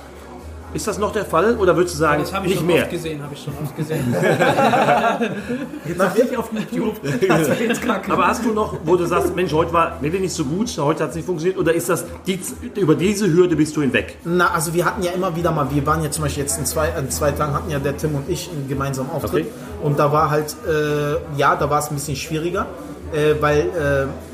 Ist 0.73 0.87
das 0.87 0.97
noch 0.97 1.11
der 1.11 1.25
Fall 1.25 1.55
oder 1.57 1.75
würdest 1.75 1.95
du 1.95 1.99
sagen, 1.99 2.21
Das 2.21 2.33
habe 2.33 2.45
ich 2.45 2.51
nicht 2.51 2.59
schon 2.59 2.67
mehr? 2.67 2.83
oft 2.83 2.91
gesehen, 2.91 3.21
habe 3.23 3.33
ich 3.33 3.43
schon 3.43 3.53
oft 3.61 3.75
gesehen. 3.75 4.15
Jetzt 5.85 6.31
ich 6.31 6.37
auf 6.37 6.49
YouTube. 6.71 6.95
Aber 8.09 8.27
hast 8.27 8.43
du 8.43 8.53
noch, 8.53 8.77
wo 8.83 8.95
du 8.95 9.05
sagst, 9.05 9.35
Mensch, 9.35 9.53
heute 9.53 9.71
war 9.73 9.97
mir 10.01 10.09
nicht 10.11 10.33
so 10.33 10.45
gut, 10.45 10.75
heute 10.77 11.03
hat 11.03 11.11
es 11.11 11.15
nicht 11.15 11.25
funktioniert, 11.25 11.59
oder 11.59 11.73
ist 11.73 11.89
das, 11.89 12.05
die, 12.25 12.39
über 12.75 12.95
diese 12.95 13.31
Hürde 13.31 13.55
bist 13.55 13.75
du 13.75 13.81
hinweg? 13.81 14.17
Na, 14.23 14.51
also 14.51 14.73
wir 14.73 14.85
hatten 14.85 15.03
ja 15.03 15.11
immer 15.11 15.35
wieder 15.35 15.51
mal, 15.51 15.67
wir 15.69 15.85
waren 15.85 16.03
ja 16.03 16.09
zum 16.09 16.23
Beispiel 16.23 16.43
jetzt 16.43 16.57
in 16.57 16.65
zwei, 16.65 16.89
in 16.97 17.09
zwei 17.09 17.31
Tagen 17.31 17.53
hatten 17.53 17.69
ja 17.69 17.79
der 17.79 17.95
Tim 17.97 18.15
und 18.15 18.27
ich 18.29 18.49
einen 18.49 18.67
gemeinsamen 18.67 19.11
Auftritt. 19.11 19.45
Okay. 19.45 19.53
Und 19.83 19.99
da 19.99 20.11
war 20.11 20.29
halt, 20.29 20.55
äh, 20.67 21.37
ja, 21.37 21.55
da 21.55 21.69
war 21.69 21.79
es 21.79 21.89
ein 21.89 21.95
bisschen 21.95 22.15
schwieriger, 22.15 22.65
äh, 23.13 23.35
weil 23.41 23.59
äh, 23.59 24.32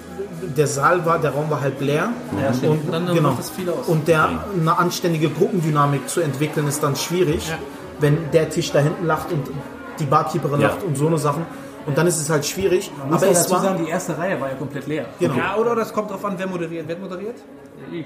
der 0.57 0.67
Saal 0.67 1.05
war, 1.05 1.19
der 1.19 1.31
Raum 1.31 1.49
war 1.49 1.61
halb 1.61 1.79
leer. 1.81 2.09
und, 2.63 2.91
Dann 2.93 3.05
genau. 3.07 3.29
macht 3.29 3.39
das 3.39 3.49
viel 3.49 3.69
aus. 3.69 3.87
Und 3.87 4.07
der, 4.07 4.29
eine 4.59 4.77
anständige 4.77 5.29
Gruppendynamik 5.29 6.07
zu 6.09 6.21
entwickeln 6.21 6.67
ist 6.67 6.81
dann 6.83 6.95
schwierig. 6.95 7.51
wenn 8.01 8.31
der 8.31 8.49
Tisch 8.49 8.71
da 8.71 8.79
hinten 8.79 9.05
lacht 9.07 9.29
und 9.31 9.49
die 9.99 10.05
Barkeeperin 10.05 10.61
Ja. 10.61 10.69
lacht 10.69 10.83
und 10.83 10.97
so 10.97 11.07
eine 11.07 11.17
Sachen. 11.17 11.45
Und 11.85 11.97
dann 11.97 12.07
ist 12.07 12.17
es 12.21 12.29
halt 12.29 12.45
schwierig. 12.45 12.89
Muss 12.95 13.15
Aber 13.17 13.25
man 13.25 13.33
es 13.35 13.39
dazu 13.43 13.51
war, 13.55 13.61
sagen, 13.61 13.83
die 13.83 13.89
erste 13.91 14.17
Reihe 14.17 14.39
war 14.39 14.47
ja 14.47 14.55
komplett 14.55 14.87
leer. 14.87 15.05
genau. 15.19 15.35
Ja, 15.35 15.55
oder 15.57 15.75
das 15.75 15.91
kommt 15.91 16.09
drauf 16.09 16.23
an, 16.23 16.35
wer 16.37 16.47
moderiert. 16.47 16.85
Wer 16.87 16.97
moderiert? 16.97 17.35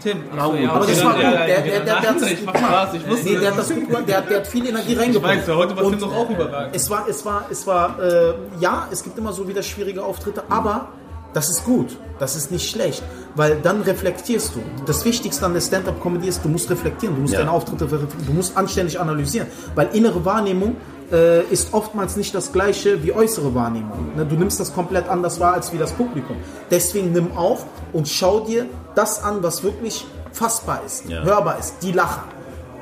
Tim. 0.01 0.23
Ach 0.37 0.45
so, 0.45 0.51
gut. 0.51 0.59
ja, 0.61 0.71
Aber 0.71 0.85
das 0.87 1.03
war 1.03 1.13
gut. 1.13 1.21
ja, 1.23 1.31
Der- 1.31 1.39
ja, 1.39 1.45
der- 1.45 1.57
ja, 1.57 1.79
der- 1.83 2.01
der 2.01 2.09
hat's 2.09 2.21
ich 2.23 2.43
mach 2.45 2.53
gemacht. 2.53 2.71
Spaß, 2.71 2.93
ich 2.95 3.07
wusste 3.09 3.29
Nee, 3.29 3.37
der 3.39 3.51
hat 3.51 3.57
das. 3.59 3.69
gut 3.73 3.87
gemacht. 3.87 4.03
Der, 4.07 4.17
hat- 4.17 4.29
der 4.29 4.37
hat 4.37 4.47
viel 4.47 4.67
Energie 4.67 4.93
reingebracht. 4.95 5.37
Weißt 5.37 5.47
du, 5.47 5.55
heute 5.55 5.75
war 5.77 5.83
Tim 5.89 5.99
doch 5.99 6.15
auch 6.15 6.29
überragend. 6.29 6.75
es 6.75 6.89
war, 6.89 7.05
es 7.07 7.25
war, 7.25 7.45
es 7.51 7.67
war, 7.67 7.99
äh, 8.01 8.33
ja, 8.59 8.87
es 8.91 9.03
gibt 9.03 9.17
immer 9.17 9.33
so 9.33 9.47
wieder 9.47 9.61
schwierige 9.61 10.03
Auftritte, 10.03 10.43
aber 10.49 10.87
das 11.33 11.49
ist 11.49 11.65
gut. 11.65 11.97
Das 12.19 12.35
ist 12.35 12.51
nicht 12.51 12.69
schlecht, 12.69 13.03
weil 13.35 13.59
dann 13.61 13.81
reflektierst 13.81 14.53
du. 14.55 14.59
Das 14.85 15.03
Wichtigste 15.03 15.45
an 15.45 15.53
der 15.53 15.61
Stand-Up-Comedy 15.61 16.27
ist, 16.27 16.45
du 16.45 16.49
musst 16.49 16.69
reflektieren, 16.69 17.15
du 17.15 17.21
musst 17.21 17.33
Ja. 17.33 17.39
deine 17.39 17.51
Auftritte, 17.51 17.87
du 17.87 18.33
musst 18.33 18.55
anständig 18.55 18.99
analysieren, 18.99 19.47
weil 19.75 19.89
innere 19.93 20.23
Wahrnehmung 20.23 20.75
äh, 21.11 21.43
ist 21.51 21.73
oftmals 21.73 22.15
nicht 22.15 22.33
das 22.33 22.51
gleiche 22.51 23.03
wie 23.03 23.11
äußere 23.11 23.53
Wahrnehmung. 23.53 24.15
Ne? 24.15 24.25
Du 24.25 24.35
nimmst 24.35 24.59
das 24.59 24.73
komplett 24.73 25.07
anders 25.09 25.39
wahr 25.39 25.53
als 25.53 25.71
wie 25.73 25.77
das 25.77 25.91
Publikum. 25.91 26.37
Deswegen 26.71 27.11
nimm 27.11 27.35
auf 27.37 27.65
und 27.91 28.07
schau 28.07 28.39
dir 28.39 28.65
das 28.95 29.21
an, 29.23 29.43
was 29.43 29.63
wirklich 29.63 30.05
fassbar 30.31 30.81
ist, 30.85 31.07
Ja. 31.09 31.21
hörbar 31.23 31.59
ist, 31.59 31.75
die 31.83 31.91
Lacher. 31.91 32.23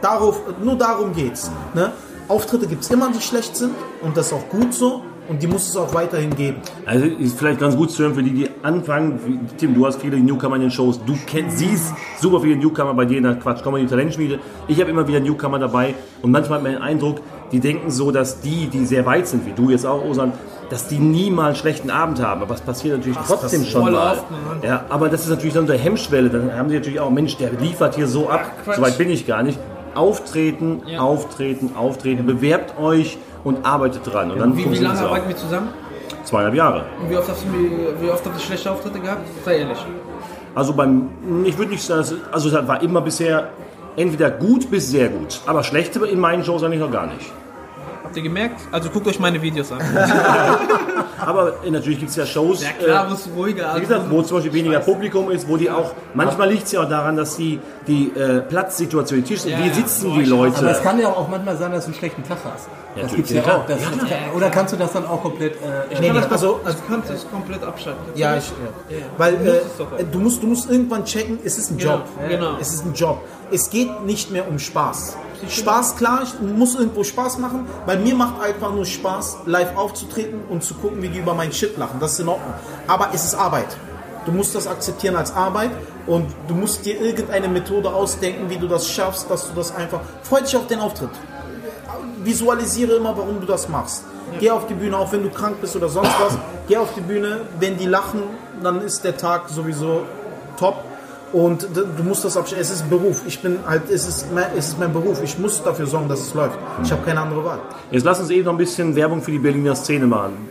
Darauf, 0.02 0.40
nur 0.64 0.76
darum 0.76 1.14
geht's. 1.14 1.50
Ne? 1.74 1.92
Auftritte 2.28 2.68
gibt 2.68 2.84
es 2.84 2.90
immer, 2.92 3.12
die 3.12 3.22
schlecht 3.22 3.56
sind 3.58 3.74
und 4.02 4.16
das 4.16 4.28
ist 4.28 4.34
auch 4.34 4.48
gut 4.50 4.74
so 4.74 5.02
und 5.32 5.42
die 5.42 5.48
muss 5.48 5.70
es 5.70 5.78
auch 5.78 5.94
weiterhin 5.94 6.36
geben. 6.36 6.58
Also 6.86 7.06
ist 7.06 7.40
vielleicht 7.40 7.60
ganz 7.62 7.78
gut 7.78 7.90
zu 7.90 8.04
hören 8.04 8.14
für 8.14 8.22
die, 8.22 8.32
die 8.32 8.50
anfangen. 8.64 9.40
Tim, 9.58 9.74
du 9.74 9.86
hast 9.88 10.02
viele 10.02 10.18
Newcomer 10.18 10.58
in 10.58 10.64
den 10.64 10.72
Shows. 10.72 11.00
Du 11.06 11.16
kennst, 11.26 11.58
siehst 11.58 11.94
super 12.20 12.42
viele 12.42 12.58
Newcomer 12.58 12.94
bei 12.94 13.06
dir 13.06 13.18
in 13.20 13.24
der 13.24 13.36
Quatsch 13.36 13.64
Comedy 13.64 13.88
Talentschmiede. 13.88 14.40
Ich 14.68 14.80
habe 14.82 14.90
immer 14.92 15.08
wieder 15.08 15.22
Newcomer 15.22 15.58
dabei 15.58 15.96
und 16.22 16.32
manchmal 16.32 16.58
hat 16.60 16.64
man 16.64 16.74
den 16.74 16.82
Eindruck, 16.82 17.22
die 17.54 17.62
denken 17.62 17.92
so, 17.92 18.12
dass 18.12 18.42
die, 18.42 18.68
die 18.68 18.86
sehr 18.86 19.06
weit 19.06 19.26
sind, 19.28 19.46
wie 19.46 19.54
du 19.54 19.70
jetzt 19.70 19.86
auch, 19.86 20.04
Osan, 20.04 20.34
dass 20.70 20.88
die 20.90 21.00
nie 21.00 21.32
mal 21.32 21.48
einen 21.48 21.56
schlechten 21.56 21.90
Abend 21.90 22.22
haben. 22.22 22.42
Aber 22.42 22.50
was 22.50 22.60
passiert 22.62 22.98
natürlich 22.98 23.18
trotzdem 23.26 23.64
schon 23.64 23.92
mal. 23.92 24.14
oft? 24.14 24.26
Ja, 24.64 24.84
aber 24.90 25.08
das 25.08 25.22
ist 25.24 25.30
natürlich 25.30 25.54
dann 25.54 25.64
unter 25.64 25.78
Hemmschwelle. 25.78 26.30
Dann 26.30 26.54
haben 26.54 26.68
sie 26.70 26.76
natürlich 26.76 27.00
auch, 27.00 27.10
Mensch, 27.10 27.38
der 27.38 27.52
liefert 27.54 27.96
hier 27.96 28.08
so 28.08 28.30
ab. 28.30 28.52
Quatsch. 28.66 28.76
So 28.76 28.82
weit 28.82 28.98
bin 28.98 29.10
ich 29.10 29.26
gar 29.26 29.44
nicht. 29.44 29.58
Auftreten, 29.96 30.82
Ja. 30.88 31.00
auftreten, 31.02 31.72
auftreten. 31.76 32.26
Bewerbt 32.26 32.78
euch 32.80 33.18
und 33.44 33.66
arbeitet 33.66 34.02
dran. 34.06 34.32
Und 34.32 34.40
dann 34.40 34.58
Wie, 34.58 34.70
wie 34.72 34.78
lange 34.78 35.00
arbeiten 35.00 35.30
wir 35.30 35.38
zusammen? 35.38 35.70
Zweieinhalb 36.24 36.56
Jahre. 36.56 36.86
Und 37.02 37.10
wie 37.10 37.18
oft 37.18 37.30
hast 37.30 37.44
du, 37.44 38.02
wie 38.02 38.10
oft 38.10 38.26
hast 38.26 38.36
du 38.36 38.40
schlechte 38.40 38.72
Auftritte 38.72 39.00
gehabt? 39.00 39.28
Sei 39.44 39.58
ehrlich. 39.58 39.80
Also 40.54 40.74
beim, 40.74 41.10
ich 41.46 41.58
würde 41.58 41.72
nicht 41.72 41.84
sagen, 41.84 42.22
also 42.32 42.50
es 42.50 42.68
war 42.68 42.82
immer 42.82 43.02
bisher 43.02 43.50
entweder 43.96 44.30
gut 44.30 44.70
bis 44.70 44.90
sehr 44.90 45.10
gut. 45.10 45.40
Aber 45.46 45.64
schlechte 45.64 46.06
in 46.06 46.20
meinen 46.20 46.44
Shows 46.44 46.64
eigentlich 46.64 46.82
noch 46.82 46.92
gar 46.92 47.08
nicht. 47.08 47.32
Habt 48.04 48.18
ihr 48.18 48.24
gemerkt? 48.24 48.60
Also 48.72 48.90
guckt 48.90 49.08
euch 49.08 49.20
meine 49.20 49.42
Videos 49.42 49.72
an. 49.72 49.80
Aber 51.26 51.54
natürlich 51.70 52.00
gibt 52.00 52.10
es 52.12 52.16
ja 52.18 52.26
Shows, 52.26 52.64
Ja 52.64 52.70
klar, 52.72 53.06
äh, 53.08 53.10
wo 53.10 53.14
es 53.14 53.30
ruhiger 53.36 53.76
wie 53.76 53.82
gesagt, 53.82 54.06
wo 54.10 54.22
zum 54.22 54.38
Beispiel 54.38 54.54
weniger 54.54 54.80
Publikum 54.80 55.30
ist, 55.32 55.48
wo 55.48 55.56
die 55.58 55.70
auch, 55.70 55.92
manchmal 56.14 56.50
liegt 56.52 56.66
es 56.66 56.72
ja 56.72 56.82
auch 56.84 56.90
daran, 56.90 57.16
dass 57.16 57.36
die, 57.38 57.60
die 57.88 58.12
äh, 58.18 58.42
Platzsituation, 58.42 59.22
die 59.24 59.28
Tisch, 59.36 59.46
Ja, 59.46 59.58
wie 59.60 59.68
ja. 59.68 59.74
sitzen 59.74 60.14
die 60.14 60.22
ich- 60.22 60.28
Leute. 60.28 60.58
Aber 60.58 60.72
es 60.72 60.82
kann 60.82 61.00
ja 61.00 61.10
auch 61.10 61.28
manchmal 61.28 61.56
sein, 61.58 61.72
dass 61.72 61.86
du 61.86 61.92
einen 61.92 62.00
schlechten 62.00 62.24
Tag 62.24 62.38
hast. 62.44 62.68
das 62.96 63.04
natürlich. 63.04 63.16
gibt's 63.16 63.32
ja, 63.32 63.42
Ja, 63.44 63.58
auch. 63.58 63.66
Das, 63.68 63.78
das 63.80 63.90
kann, 64.10 64.10
oder 64.36 64.50
kannst 64.50 64.74
du 64.74 64.78
das 64.78 64.92
dann 64.94 65.06
auch 65.06 65.22
komplett... 65.22 65.54
Äh, 65.56 66.00
Nee, 66.02 66.10
nee, 66.10 66.14
das 66.20 66.32
also, 66.32 66.60
also, 66.64 66.78
du 66.78 66.94
kannst 66.94 67.10
das 67.10 67.30
komplett 67.30 67.64
abschalten. 67.64 68.02
ja, 68.16 68.36
ich, 68.38 68.48
ja. 68.90 68.98
Weil 69.18 69.38
Du 69.38 69.44
musst 69.44 69.56
es 69.76 69.80
äh, 69.80 69.84
auch. 69.84 70.12
du, 70.12 70.20
musst, 70.20 70.44
du 70.44 70.48
musst 70.48 70.70
irgendwann 70.72 71.06
checken, 71.06 71.40
es 71.44 71.58
ist 71.58 71.72
ein 71.72 71.78
Genau, 71.78 71.94
Job. 71.98 72.04
genau. 72.28 72.52
Es 72.60 72.74
ist 72.74 72.86
ein 72.86 72.94
Job. 72.94 73.22
Es 73.52 73.70
geht 73.70 74.04
nicht 74.06 74.32
mehr 74.32 74.48
um 74.48 74.58
Spaß. 74.60 75.18
Spaß, 75.50 75.96
klar, 75.96 76.22
ich 76.24 76.40
muss 76.40 76.76
irgendwo 76.76 77.04
Spaß 77.04 77.38
machen, 77.38 77.68
weil 77.86 78.00
mir 78.00 78.16
macht 78.16 78.42
einfach 78.42 78.74
nur 78.74 78.86
Spaß, 78.86 79.40
live 79.46 79.76
aufzutreten 79.76 80.42
und 80.50 80.64
zu 80.64 80.74
gucken, 80.76 81.02
wie 81.02 81.10
die 81.10 81.20
über 81.20 81.34
meinen 81.34 81.52
Shit 81.52 81.78
lachen. 81.78 82.00
Das 82.00 82.14
ist 82.14 82.20
in 82.20 82.28
Ordnung. 82.28 82.54
Aber 82.88 83.10
es 83.14 83.26
ist 83.26 83.36
Arbeit. 83.36 83.76
Du 84.26 84.32
musst 84.32 84.54
das 84.54 84.68
akzeptieren 84.68 85.16
als 85.16 85.34
Arbeit 85.34 85.72
und 86.06 86.28
du 86.48 86.54
musst 86.54 86.86
dir 86.86 87.00
irgendeine 87.02 87.48
Methode 87.48 87.92
ausdenken, 87.92 88.50
wie 88.50 88.58
du 88.58 88.68
das 88.68 88.88
schaffst, 88.88 89.30
dass 89.30 89.48
du 89.48 89.56
das 89.56 89.74
einfach. 89.74 90.02
Freu 90.24 90.42
dich 90.42 90.56
auf 90.56 90.68
den 90.68 90.80
Auftritt. 90.80 91.10
Visualisiere 92.24 92.98
immer, 92.98 93.18
warum 93.18 93.40
du 93.40 93.48
das 93.48 93.68
machst. 93.68 94.04
Geh 94.40 94.52
auf 94.52 94.68
die 94.68 94.76
Bühne, 94.76 94.98
auch 94.98 95.12
wenn 95.12 95.24
du 95.24 95.30
krank 95.30 95.58
bist 95.60 95.76
oder 95.76 95.90
sonst 95.90 96.14
was. 96.20 96.38
Geh 96.68 96.78
auf 96.78 96.94
die 96.96 97.02
Bühne, 97.02 97.42
wenn 97.60 97.78
die 97.78 97.86
lachen, 97.86 98.22
dann 98.62 98.82
ist 98.82 99.04
der 99.04 99.18
Tag 99.18 99.50
sowieso 99.50 100.04
top. 100.58 100.84
Und 101.34 101.68
du 101.74 102.04
musst 102.04 102.26
das 102.26 102.36
abstellen. 102.36 102.62
Es 102.62 102.72
ist 102.72 102.84
ein 102.84 102.90
Beruf. 102.90 103.24
Ich 103.26 103.40
bin 103.40 103.60
halt, 103.66 103.90
es 103.90 104.06
ist, 104.06 104.34
mein, 104.34 104.46
es 104.58 104.70
ist 104.70 104.80
mein 104.80 104.92
Beruf. 104.92 105.22
Ich 105.24 105.40
muss 105.40 105.64
dafür 105.64 105.88
sorgen, 105.88 106.10
dass 106.10 106.20
es 106.20 106.34
läuft. 106.34 106.58
Ich 106.84 106.92
habe 106.92 107.04
keine 107.04 107.22
andere 107.22 107.44
Wahl. 107.46 107.60
Jetzt 107.90 108.04
lass 108.04 108.20
uns 108.20 108.30
eben 108.30 108.46
noch 108.46 108.52
ein 108.52 108.58
bisschen 108.58 108.96
Werbung 108.96 109.22
für 109.22 109.32
die 109.32 109.40
Berliner 109.40 109.76
Szene 109.76 110.08
machen. 110.08 110.50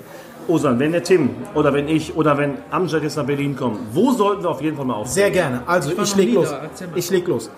Osan, 0.48 0.78
wenn 0.78 0.92
der 0.92 1.02
Tim 1.02 1.30
oder 1.54 1.72
wenn 1.72 1.86
ich 1.86 2.16
oder 2.16 2.36
wenn 2.36 2.58
Amjad 2.70 3.02
jetzt 3.02 3.16
nach 3.16 3.26
Berlin 3.26 3.54
kommt, 3.54 3.78
wo 3.92 4.10
sollten 4.12 4.42
wir 4.42 4.50
auf 4.50 4.62
jeden 4.62 4.76
Fall 4.76 4.86
mal 4.86 4.94
auftreten? 4.94 5.14
Sehr 5.14 5.30
gerne. 5.30 5.62
Also 5.66 5.90
ich 5.90 5.98
noch 5.98 6.16
leg 6.16 6.34
los. 6.34 6.48
Ich 6.94 7.10
leg 7.10 7.28
los. 7.28 7.50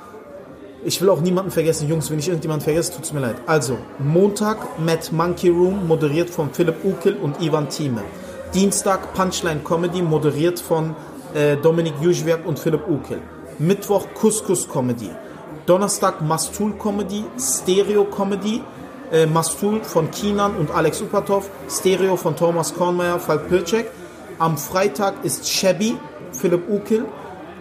Ich 0.85 1.01
will 1.01 1.09
auch 1.11 1.21
niemanden 1.21 1.53
vergessen, 1.53 1.89
Jungs. 1.89 2.11
Wenn 2.11 2.19
ich 2.19 2.27
irgendjemanden 2.27 2.65
vergesse, 2.65 2.93
tut's 2.93 3.13
mir 3.13 3.21
leid. 3.21 3.37
Also 3.47 3.79
Montag 4.01 4.59
Mad 4.81 5.09
Monkey 5.13 5.49
Room 5.49 5.87
moderiert 5.87 6.29
von 6.29 6.51
Philipp 6.53 6.85
Ukel 6.85 7.17
und 7.23 7.41
Ivan 7.41 7.69
Thieme. 7.69 8.03
Dienstag 8.53 9.15
Punchline 9.15 9.61
Comedy 9.61 10.03
moderiert 10.03 10.59
von 10.59 10.97
äh, 11.35 11.57
Dominik 11.57 11.95
Juschwerk 12.01 12.47
und 12.47 12.59
Philipp 12.59 12.89
Ukel. 12.89 13.21
Mittwoch 13.59 14.07
Couscous 14.15 14.69
Comedy. 14.69 15.11
Donnerstag 15.67 16.21
Mastul 16.21 16.73
Comedy, 16.79 17.25
Stereo 17.39 18.05
Comedy. 18.05 18.63
Äh, 19.13 19.27
Mastul 19.27 19.85
von 19.85 20.11
Kinan 20.11 20.57
und 20.57 20.71
Alex 20.71 21.03
Upatov, 21.03 21.51
Stereo 21.69 22.17
von 22.17 22.35
Thomas 22.35 22.73
Kornmeier, 22.73 23.19
Falk 23.19 23.47
Pilczek. 23.47 23.91
Am 24.39 24.57
Freitag 24.57 25.23
ist 25.23 25.47
Shabby, 25.47 25.99
Philipp 26.33 26.67
Ukel. 26.71 27.05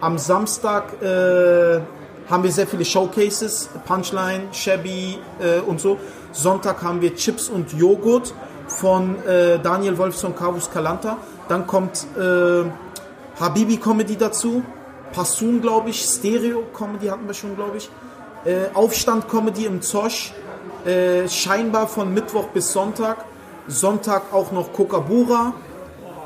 Am 0.00 0.16
Samstag 0.16 1.02
äh, 1.02 1.80
haben 2.30 2.42
wir 2.42 2.50
sehr 2.50 2.66
viele 2.66 2.86
Showcases, 2.86 3.68
Punchline, 3.86 4.44
Shabby 4.52 5.18
äh, 5.40 5.60
und 5.60 5.78
so. 5.78 5.98
Sonntag 6.32 6.82
haben 6.82 7.02
wir 7.02 7.14
Chips 7.14 7.50
und 7.50 7.74
Joghurt 7.74 8.32
von 8.66 9.22
äh, 9.26 9.58
Daniel 9.58 9.98
Wolfson, 9.98 10.34
Carvus 10.34 10.70
Calanta. 10.70 11.18
Dann 11.48 11.66
kommt 11.66 12.06
äh, 13.36 13.40
Habibi 13.40 13.76
Comedy 13.76 14.16
dazu, 14.16 14.62
Passun, 15.12 15.60
glaube 15.60 15.90
ich, 15.90 16.02
Stereo 16.02 16.64
Comedy 16.76 17.06
hatten 17.08 17.26
wir 17.26 17.34
schon, 17.34 17.54
glaube 17.54 17.76
ich. 17.76 17.90
Äh, 18.44 18.74
Aufstand 18.74 19.28
Comedy 19.28 19.66
im 19.66 19.82
Zosch, 19.82 20.32
äh, 20.84 21.28
scheinbar 21.28 21.86
von 21.86 22.12
Mittwoch 22.12 22.48
bis 22.48 22.72
Sonntag. 22.72 23.24
Sonntag 23.68 24.32
auch 24.32 24.50
noch 24.50 24.72
Kokabura. 24.72 25.54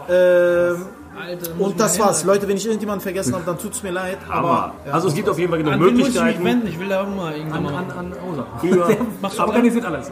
Ähm, 0.09 0.87
Alter, 1.18 1.50
und 1.59 1.81
das 1.81 1.98
war's. 1.98 2.20
hin. 2.20 2.29
Leute, 2.29 2.48
wenn 2.48 2.57
ich 2.57 2.64
irgendjemanden 2.66 3.02
vergessen 3.02 3.35
habe, 3.35 3.44
dann 3.46 3.59
tut's 3.59 3.83
mir 3.83 3.90
leid. 3.92 4.18
Aber, 4.29 4.48
Aber 4.48 4.72
also 4.92 5.09
es 5.09 5.14
gibt 5.14 5.29
auf 5.29 5.38
jeden 5.38 5.50
Fall 5.50 5.59
genug 5.59 5.74
An 5.74 5.81
wen 5.85 5.96
muss 5.96 6.09
ich 6.09 6.14
mich 6.14 6.14
Möglichkeiten. 6.22 6.44
wenden? 6.44 6.66
Ich 6.68 6.79
will 6.79 6.88
da 6.88 7.02
auch 7.02 7.09
mal 7.09 7.35
irgendwann 7.37 7.66
an, 7.66 7.72
mal. 7.72 7.74
an, 7.74 7.90
an 7.90 8.12
Osa. 8.33 8.46
Über, 8.62 8.88
Machst 9.20 9.38
du 9.38 9.42
Organisiert 9.42 9.85
alles. 9.85 10.11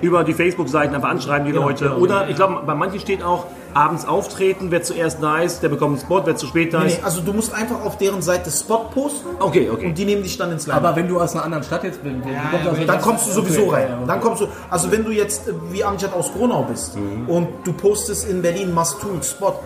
über 0.00 0.24
die 0.24 0.34
Facebook-Seiten 0.34 0.94
einfach 0.94 1.10
anschreiben 1.10 1.46
die 1.46 1.52
Leute. 1.52 1.84
genau. 1.84 1.96
Oder 1.98 2.28
ich 2.28 2.36
glaube, 2.36 2.62
bei 2.66 2.74
manchen 2.74 3.00
steht 3.00 3.22
auch 3.22 3.46
abends 3.74 4.06
auftreten, 4.06 4.66
wer 4.70 4.82
zuerst 4.84 5.20
da 5.20 5.38
ist, 5.40 5.62
der 5.64 5.68
bekommt 5.68 5.94
einen 5.98 6.00
Spot, 6.00 6.22
wer 6.24 6.36
zu 6.36 6.46
spät 6.46 6.72
da 6.72 6.80
Nee, 6.80 6.86
ist. 6.92 6.98
nee, 6.98 7.04
also 7.04 7.20
du 7.22 7.32
musst 7.32 7.52
einfach 7.52 7.84
auf 7.84 7.98
deren 7.98 8.22
Seite 8.22 8.48
Spot 8.52 8.84
posten 8.94 9.26
Okay, 9.40 9.68
okay. 9.68 9.86
und 9.86 9.98
die 9.98 10.04
nehmen 10.04 10.22
dich 10.22 10.38
dann 10.38 10.52
ins 10.52 10.66
Line. 10.68 10.76
Aber 10.78 10.94
wenn 10.94 11.08
du 11.08 11.20
aus 11.20 11.34
einer 11.34 11.44
anderen 11.44 11.64
Stadt 11.64 11.82
jetzt 11.82 12.00
bist, 12.04 12.14
aus 12.70 12.76
einer 12.78 12.86
dann 12.86 13.00
kommst 13.00 13.26
du 13.26 13.32
sowieso 13.32 13.62
Okay, 13.62 13.74
rein. 13.74 13.88
ja, 13.88 13.96
okay. 13.96 14.04
Dann 14.06 14.20
kommst 14.20 14.42
du, 14.42 14.46
also 14.70 14.92
wenn 14.92 15.04
du 15.04 15.10
jetzt 15.10 15.48
äh, 15.48 15.52
wie 15.72 15.82
Amjad 15.84 16.12
aus 16.14 16.32
Gronau 16.32 16.62
bist 16.70 16.96
Mhm. 16.96 17.28
und 17.28 17.48
du 17.64 17.72
postest 17.72 18.28
in 18.30 18.42
Berlin 18.42 18.72
must 18.72 18.96
Spot 19.22 19.58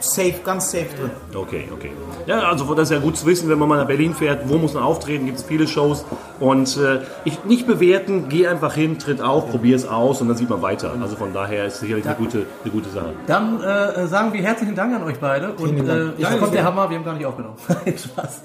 safe, 0.00 0.40
ganz 0.44 0.70
safe 0.70 0.86
drin. 0.98 1.10
Okay, 1.34 1.68
okay. 1.72 1.90
Ja, 2.26 2.40
also 2.40 2.74
das 2.74 2.90
ist 2.90 2.94
ja 2.96 3.00
gut 3.00 3.16
zu 3.16 3.26
wissen, 3.26 3.48
wenn 3.48 3.58
man 3.58 3.68
mal 3.68 3.78
nach 3.78 3.86
Berlin 3.86 4.14
fährt, 4.14 4.48
wo 4.48 4.58
muss 4.58 4.74
man 4.74 4.82
auftreten, 4.82 5.26
gibt 5.26 5.38
es 5.38 5.44
viele 5.44 5.66
Shows. 5.66 6.04
Und 6.40 6.76
äh, 6.76 7.00
ich 7.24 7.44
nicht 7.44 7.66
bewerten, 7.66 8.28
geh 8.28 8.46
einfach 8.46 8.74
hin, 8.74 8.98
tritt 8.98 9.20
auf, 9.20 9.50
probier 9.50 9.76
es 9.76 9.86
aus 9.86 10.20
und 10.20 10.28
dann 10.28 10.36
sieht 10.36 10.50
man 10.50 10.62
weiter. 10.62 10.92
Also 11.00 11.16
von 11.16 11.32
daher 11.32 11.66
ist 11.66 11.74
es 11.74 11.80
sicherlich 11.80 12.06
eine 12.06 12.16
gute, 12.16 12.46
eine 12.62 12.72
gute 12.72 12.90
Sache. 12.90 13.12
Dann 13.26 13.62
äh, 13.62 14.06
sagen 14.06 14.32
wir 14.32 14.42
herzlichen 14.42 14.74
Dank 14.74 14.94
an 14.94 15.02
euch 15.02 15.18
beide. 15.18 15.52
Und 15.52 15.88
äh, 15.88 16.10
jetzt 16.18 16.38
kommt 16.38 16.54
der 16.54 16.64
Hammer, 16.64 16.90
wir 16.90 16.98
haben 16.98 17.04
gar 17.04 17.14
nicht 17.14 17.26
aufgenommen. 17.26 17.56
Spaß. 17.86 18.42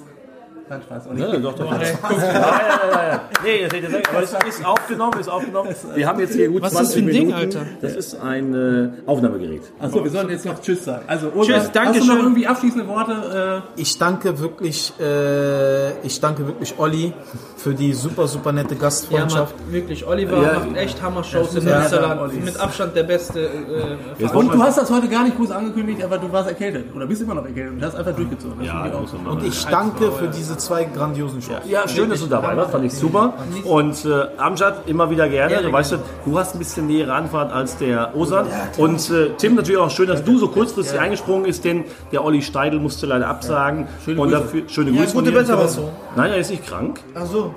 Kein 0.69 0.81
Spaß. 0.81 1.07
Und 1.07 1.17
ich, 1.17 1.23
Ja, 1.23 1.37
doch, 1.37 1.53
doch. 1.55 1.71
Ja, 1.71 1.81
ja, 1.81 1.87
ja, 1.87 3.07
ja. 3.09 3.21
Nee, 3.43 3.63
das 3.63 3.73
hätte 3.73 3.87
ich 3.99 4.09
aber 4.09 4.23
es 4.23 4.31
ist 4.31 4.65
aufgenommen, 4.65 5.19
ist 5.19 5.29
aufgenommen. 5.29 5.69
Wir 5.95 6.07
haben 6.07 6.19
jetzt 6.19 6.33
hier 6.35 6.47
gut 6.49 6.61
Was 6.61 6.71
ist 6.73 6.79
das 6.79 6.91
20 6.93 7.03
für 7.03 7.09
ein 7.09 7.13
Ding, 7.13 7.27
Minuten. 7.27 7.57
Alter? 7.57 7.65
Das 7.81 7.95
ist 7.95 8.15
ein 8.21 8.53
äh, 8.53 9.09
Aufnahmegerät. 9.09 9.63
Achso, 9.79 10.03
wir 10.03 10.11
sollen 10.11 10.29
jetzt 10.29 10.45
noch 10.45 10.61
Tschüss 10.61 10.85
sagen. 10.85 11.03
Also, 11.07 11.27
Osa, 11.35 11.43
Tschüss, 11.53 11.55
Hast 11.63 11.75
danke 11.75 11.99
du 11.99 12.05
noch 12.05 12.13
schön. 12.13 12.23
irgendwie 12.23 12.47
abschließende 12.47 12.87
Worte? 12.87 13.63
Ich 13.75 13.97
danke 13.97 14.39
wirklich, 14.39 14.93
äh, 14.99 15.91
ich 16.05 16.19
danke 16.21 16.45
wirklich 16.47 16.75
Olli 16.77 17.13
für 17.57 17.73
die 17.73 17.93
super, 17.93 18.27
super 18.27 18.51
nette 18.51 18.75
Ja, 18.75 18.81
Gastfreundschaft. 18.81 19.59
Mann, 19.59 19.73
wirklich. 19.73 20.05
Oliver 20.07 20.41
Ja. 20.41 20.53
macht 20.59 20.77
echt 20.77 21.01
Hammer-Shows 21.01 21.55
in 21.55 21.67
Ja, 21.67 21.79
Münsterland. 21.79 22.45
Mit 22.45 22.59
Abstand 22.59 22.95
der 22.95 23.03
beste. 23.03 23.39
Äh, 23.39 24.23
Äh, 24.23 24.27
und 24.33 24.53
du 24.53 24.61
hast 24.61 24.77
das 24.77 24.89
heute 24.91 25.07
gar 25.07 25.23
nicht 25.23 25.37
groß 25.37 25.51
angekündigt, 25.51 26.03
aber 26.03 26.17
du 26.17 26.31
warst 26.31 26.47
erkältet. 26.49 26.85
Oder 26.95 27.05
bist 27.07 27.21
immer 27.21 27.35
noch 27.35 27.45
erkältet 27.45 27.73
und 27.73 27.83
hast 27.83 27.95
einfach 27.95 28.15
durchgezogen. 28.15 28.59
Das 28.59 28.67
Ja, 28.67 28.83
Und 29.29 29.43
ich 29.43 29.65
danke 29.65 30.11
für 30.11 30.27
diese 30.27 30.57
zwei 30.61 30.83
grandiosen 30.85 31.41
Shows. 31.41 31.59
Ja, 31.67 31.87
schön, 31.87 32.09
dass 32.09 32.21
du 32.21 32.27
dabei 32.27 32.55
warst, 32.55 32.71
fand 32.71 32.85
ich 32.85 32.93
super. 32.93 33.33
Und 33.65 34.05
äh, 34.05 34.27
Amjad, 34.37 34.87
immer 34.87 35.09
wieder 35.09 35.27
gerne. 35.29 35.61
Du 35.61 35.71
weißt, 35.71 35.97
du 36.25 36.39
hast 36.39 36.55
ein 36.55 36.59
bisschen 36.59 36.87
nähere 36.87 37.13
Anfahrt 37.13 37.51
als 37.51 37.77
der 37.77 38.15
Osan. 38.15 38.47
Und 38.77 39.09
äh, 39.09 39.29
Tim, 39.37 39.55
natürlich 39.55 39.79
auch 39.79 39.89
schön, 39.89 40.07
dass 40.07 40.23
du 40.23 40.37
so 40.37 40.47
kurzfristig 40.47 40.99
eingesprungen 40.99 41.43
bist, 41.43 41.63
denn 41.65 41.85
der 42.11 42.23
Olli 42.23 42.41
Steidl 42.41 42.79
musste 42.79 43.05
leider 43.05 43.27
absagen. 43.27 43.87
Schöne 44.05 44.21
und 44.21 44.29
Grüße. 44.29 44.41
dafür 44.41 44.61
schöne 44.69 44.91
Grüße. 44.91 45.13
gute. 45.13 45.31
Besserung. 45.31 45.89
Nein, 46.15 46.31
er 46.31 46.37
ist 46.37 46.51
nicht 46.51 46.65
krank. 46.65 46.99
Ach 47.15 47.25
so. 47.25 47.53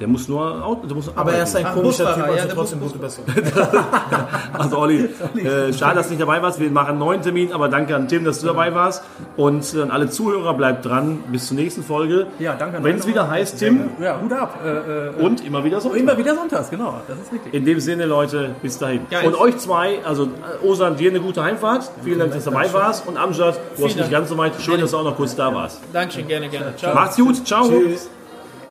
Der 0.00 0.08
muss 0.08 0.26
nur, 0.28 0.64
Auto- 0.64 0.86
der 0.86 0.96
muss 0.96 1.10
Aber 1.16 1.32
er 1.34 1.44
ist 1.44 1.54
ein 1.54 1.66
Ach, 1.66 1.74
komischer 1.74 2.14
Typ, 2.14 2.24
ja, 2.26 2.32
also 2.32 2.46
der 2.46 2.54
trotzdem 2.54 2.80
Bus- 2.80 2.92
gute 2.92 2.98
Besserung. 3.04 3.26
Also 4.52 4.78
Olli, 4.78 5.08
äh, 5.36 5.72
schade, 5.72 5.96
dass 5.96 6.06
du 6.06 6.12
nicht 6.14 6.22
dabei 6.22 6.40
warst. 6.42 6.58
Wir 6.60 6.70
machen 6.70 6.90
einen 6.90 6.98
neuen 6.98 7.22
Termin, 7.22 7.52
aber 7.52 7.68
danke 7.68 7.94
an 7.94 8.08
Tim, 8.08 8.24
dass 8.24 8.40
du 8.40 8.46
dabei 8.46 8.74
warst. 8.74 9.02
Und 9.36 9.74
äh, 9.74 9.82
an 9.82 9.90
alle 9.90 10.08
Zuhörer, 10.10 10.54
bleibt 10.54 10.84
dran. 10.84 11.18
Bis 11.30 11.48
zur 11.48 11.56
nächsten 11.56 11.82
Folge. 11.82 12.26
Ja, 12.38 12.54
danke 12.54 12.78
an 12.78 12.84
Wenn 12.84 12.96
es 12.98 13.06
wieder 13.06 13.28
heißt, 13.28 13.58
Tim, 13.58 13.90
Ja, 14.00 14.20
Hut 14.20 14.32
ab. 14.32 14.58
Äh, 14.64 14.68
äh, 14.68 15.24
und 15.24 15.44
immer 15.44 15.64
wieder 15.64 15.80
so. 15.80 15.92
immer 15.92 16.16
wieder 16.16 16.34
sonntags, 16.34 16.70
genau. 16.70 17.00
Das 17.08 17.18
ist 17.18 17.32
richtig. 17.32 17.52
In 17.54 17.64
dem 17.64 17.80
Sinne, 17.80 18.06
Leute, 18.06 18.50
bis 18.62 18.78
dahin. 18.78 19.06
Geil. 19.10 19.26
Und 19.26 19.34
euch 19.40 19.56
zwei, 19.58 19.98
also 20.04 20.24
äh, 20.24 20.66
Osan, 20.66 20.96
dir 20.96 21.10
eine 21.10 21.20
gute 21.20 21.42
Heimfahrt. 21.42 21.90
Vielen 22.02 22.18
Dank, 22.20 22.32
dass 22.32 22.44
du 22.44 22.50
dabei 22.50 22.72
warst. 22.72 23.06
Und 23.06 23.16
Amjad, 23.16 23.58
du 23.76 23.82
warst 23.82 23.96
nicht 23.96 24.10
ganz 24.10 24.28
so 24.28 24.38
weit. 24.38 24.52
Schön, 24.60 24.80
dass 24.80 24.90
du 24.92 24.98
auch 24.98 25.04
noch 25.04 25.16
kurz 25.16 25.34
da 25.36 25.52
warst. 25.54 25.80
Dankeschön, 25.92 26.26
gerne, 26.28 26.48
gerne. 26.48 26.74
Ciao. 26.76 26.94
Macht's 26.94 27.16
gut. 27.16 27.46
Ciao. 27.46 27.68
Tschüss. 27.68 28.08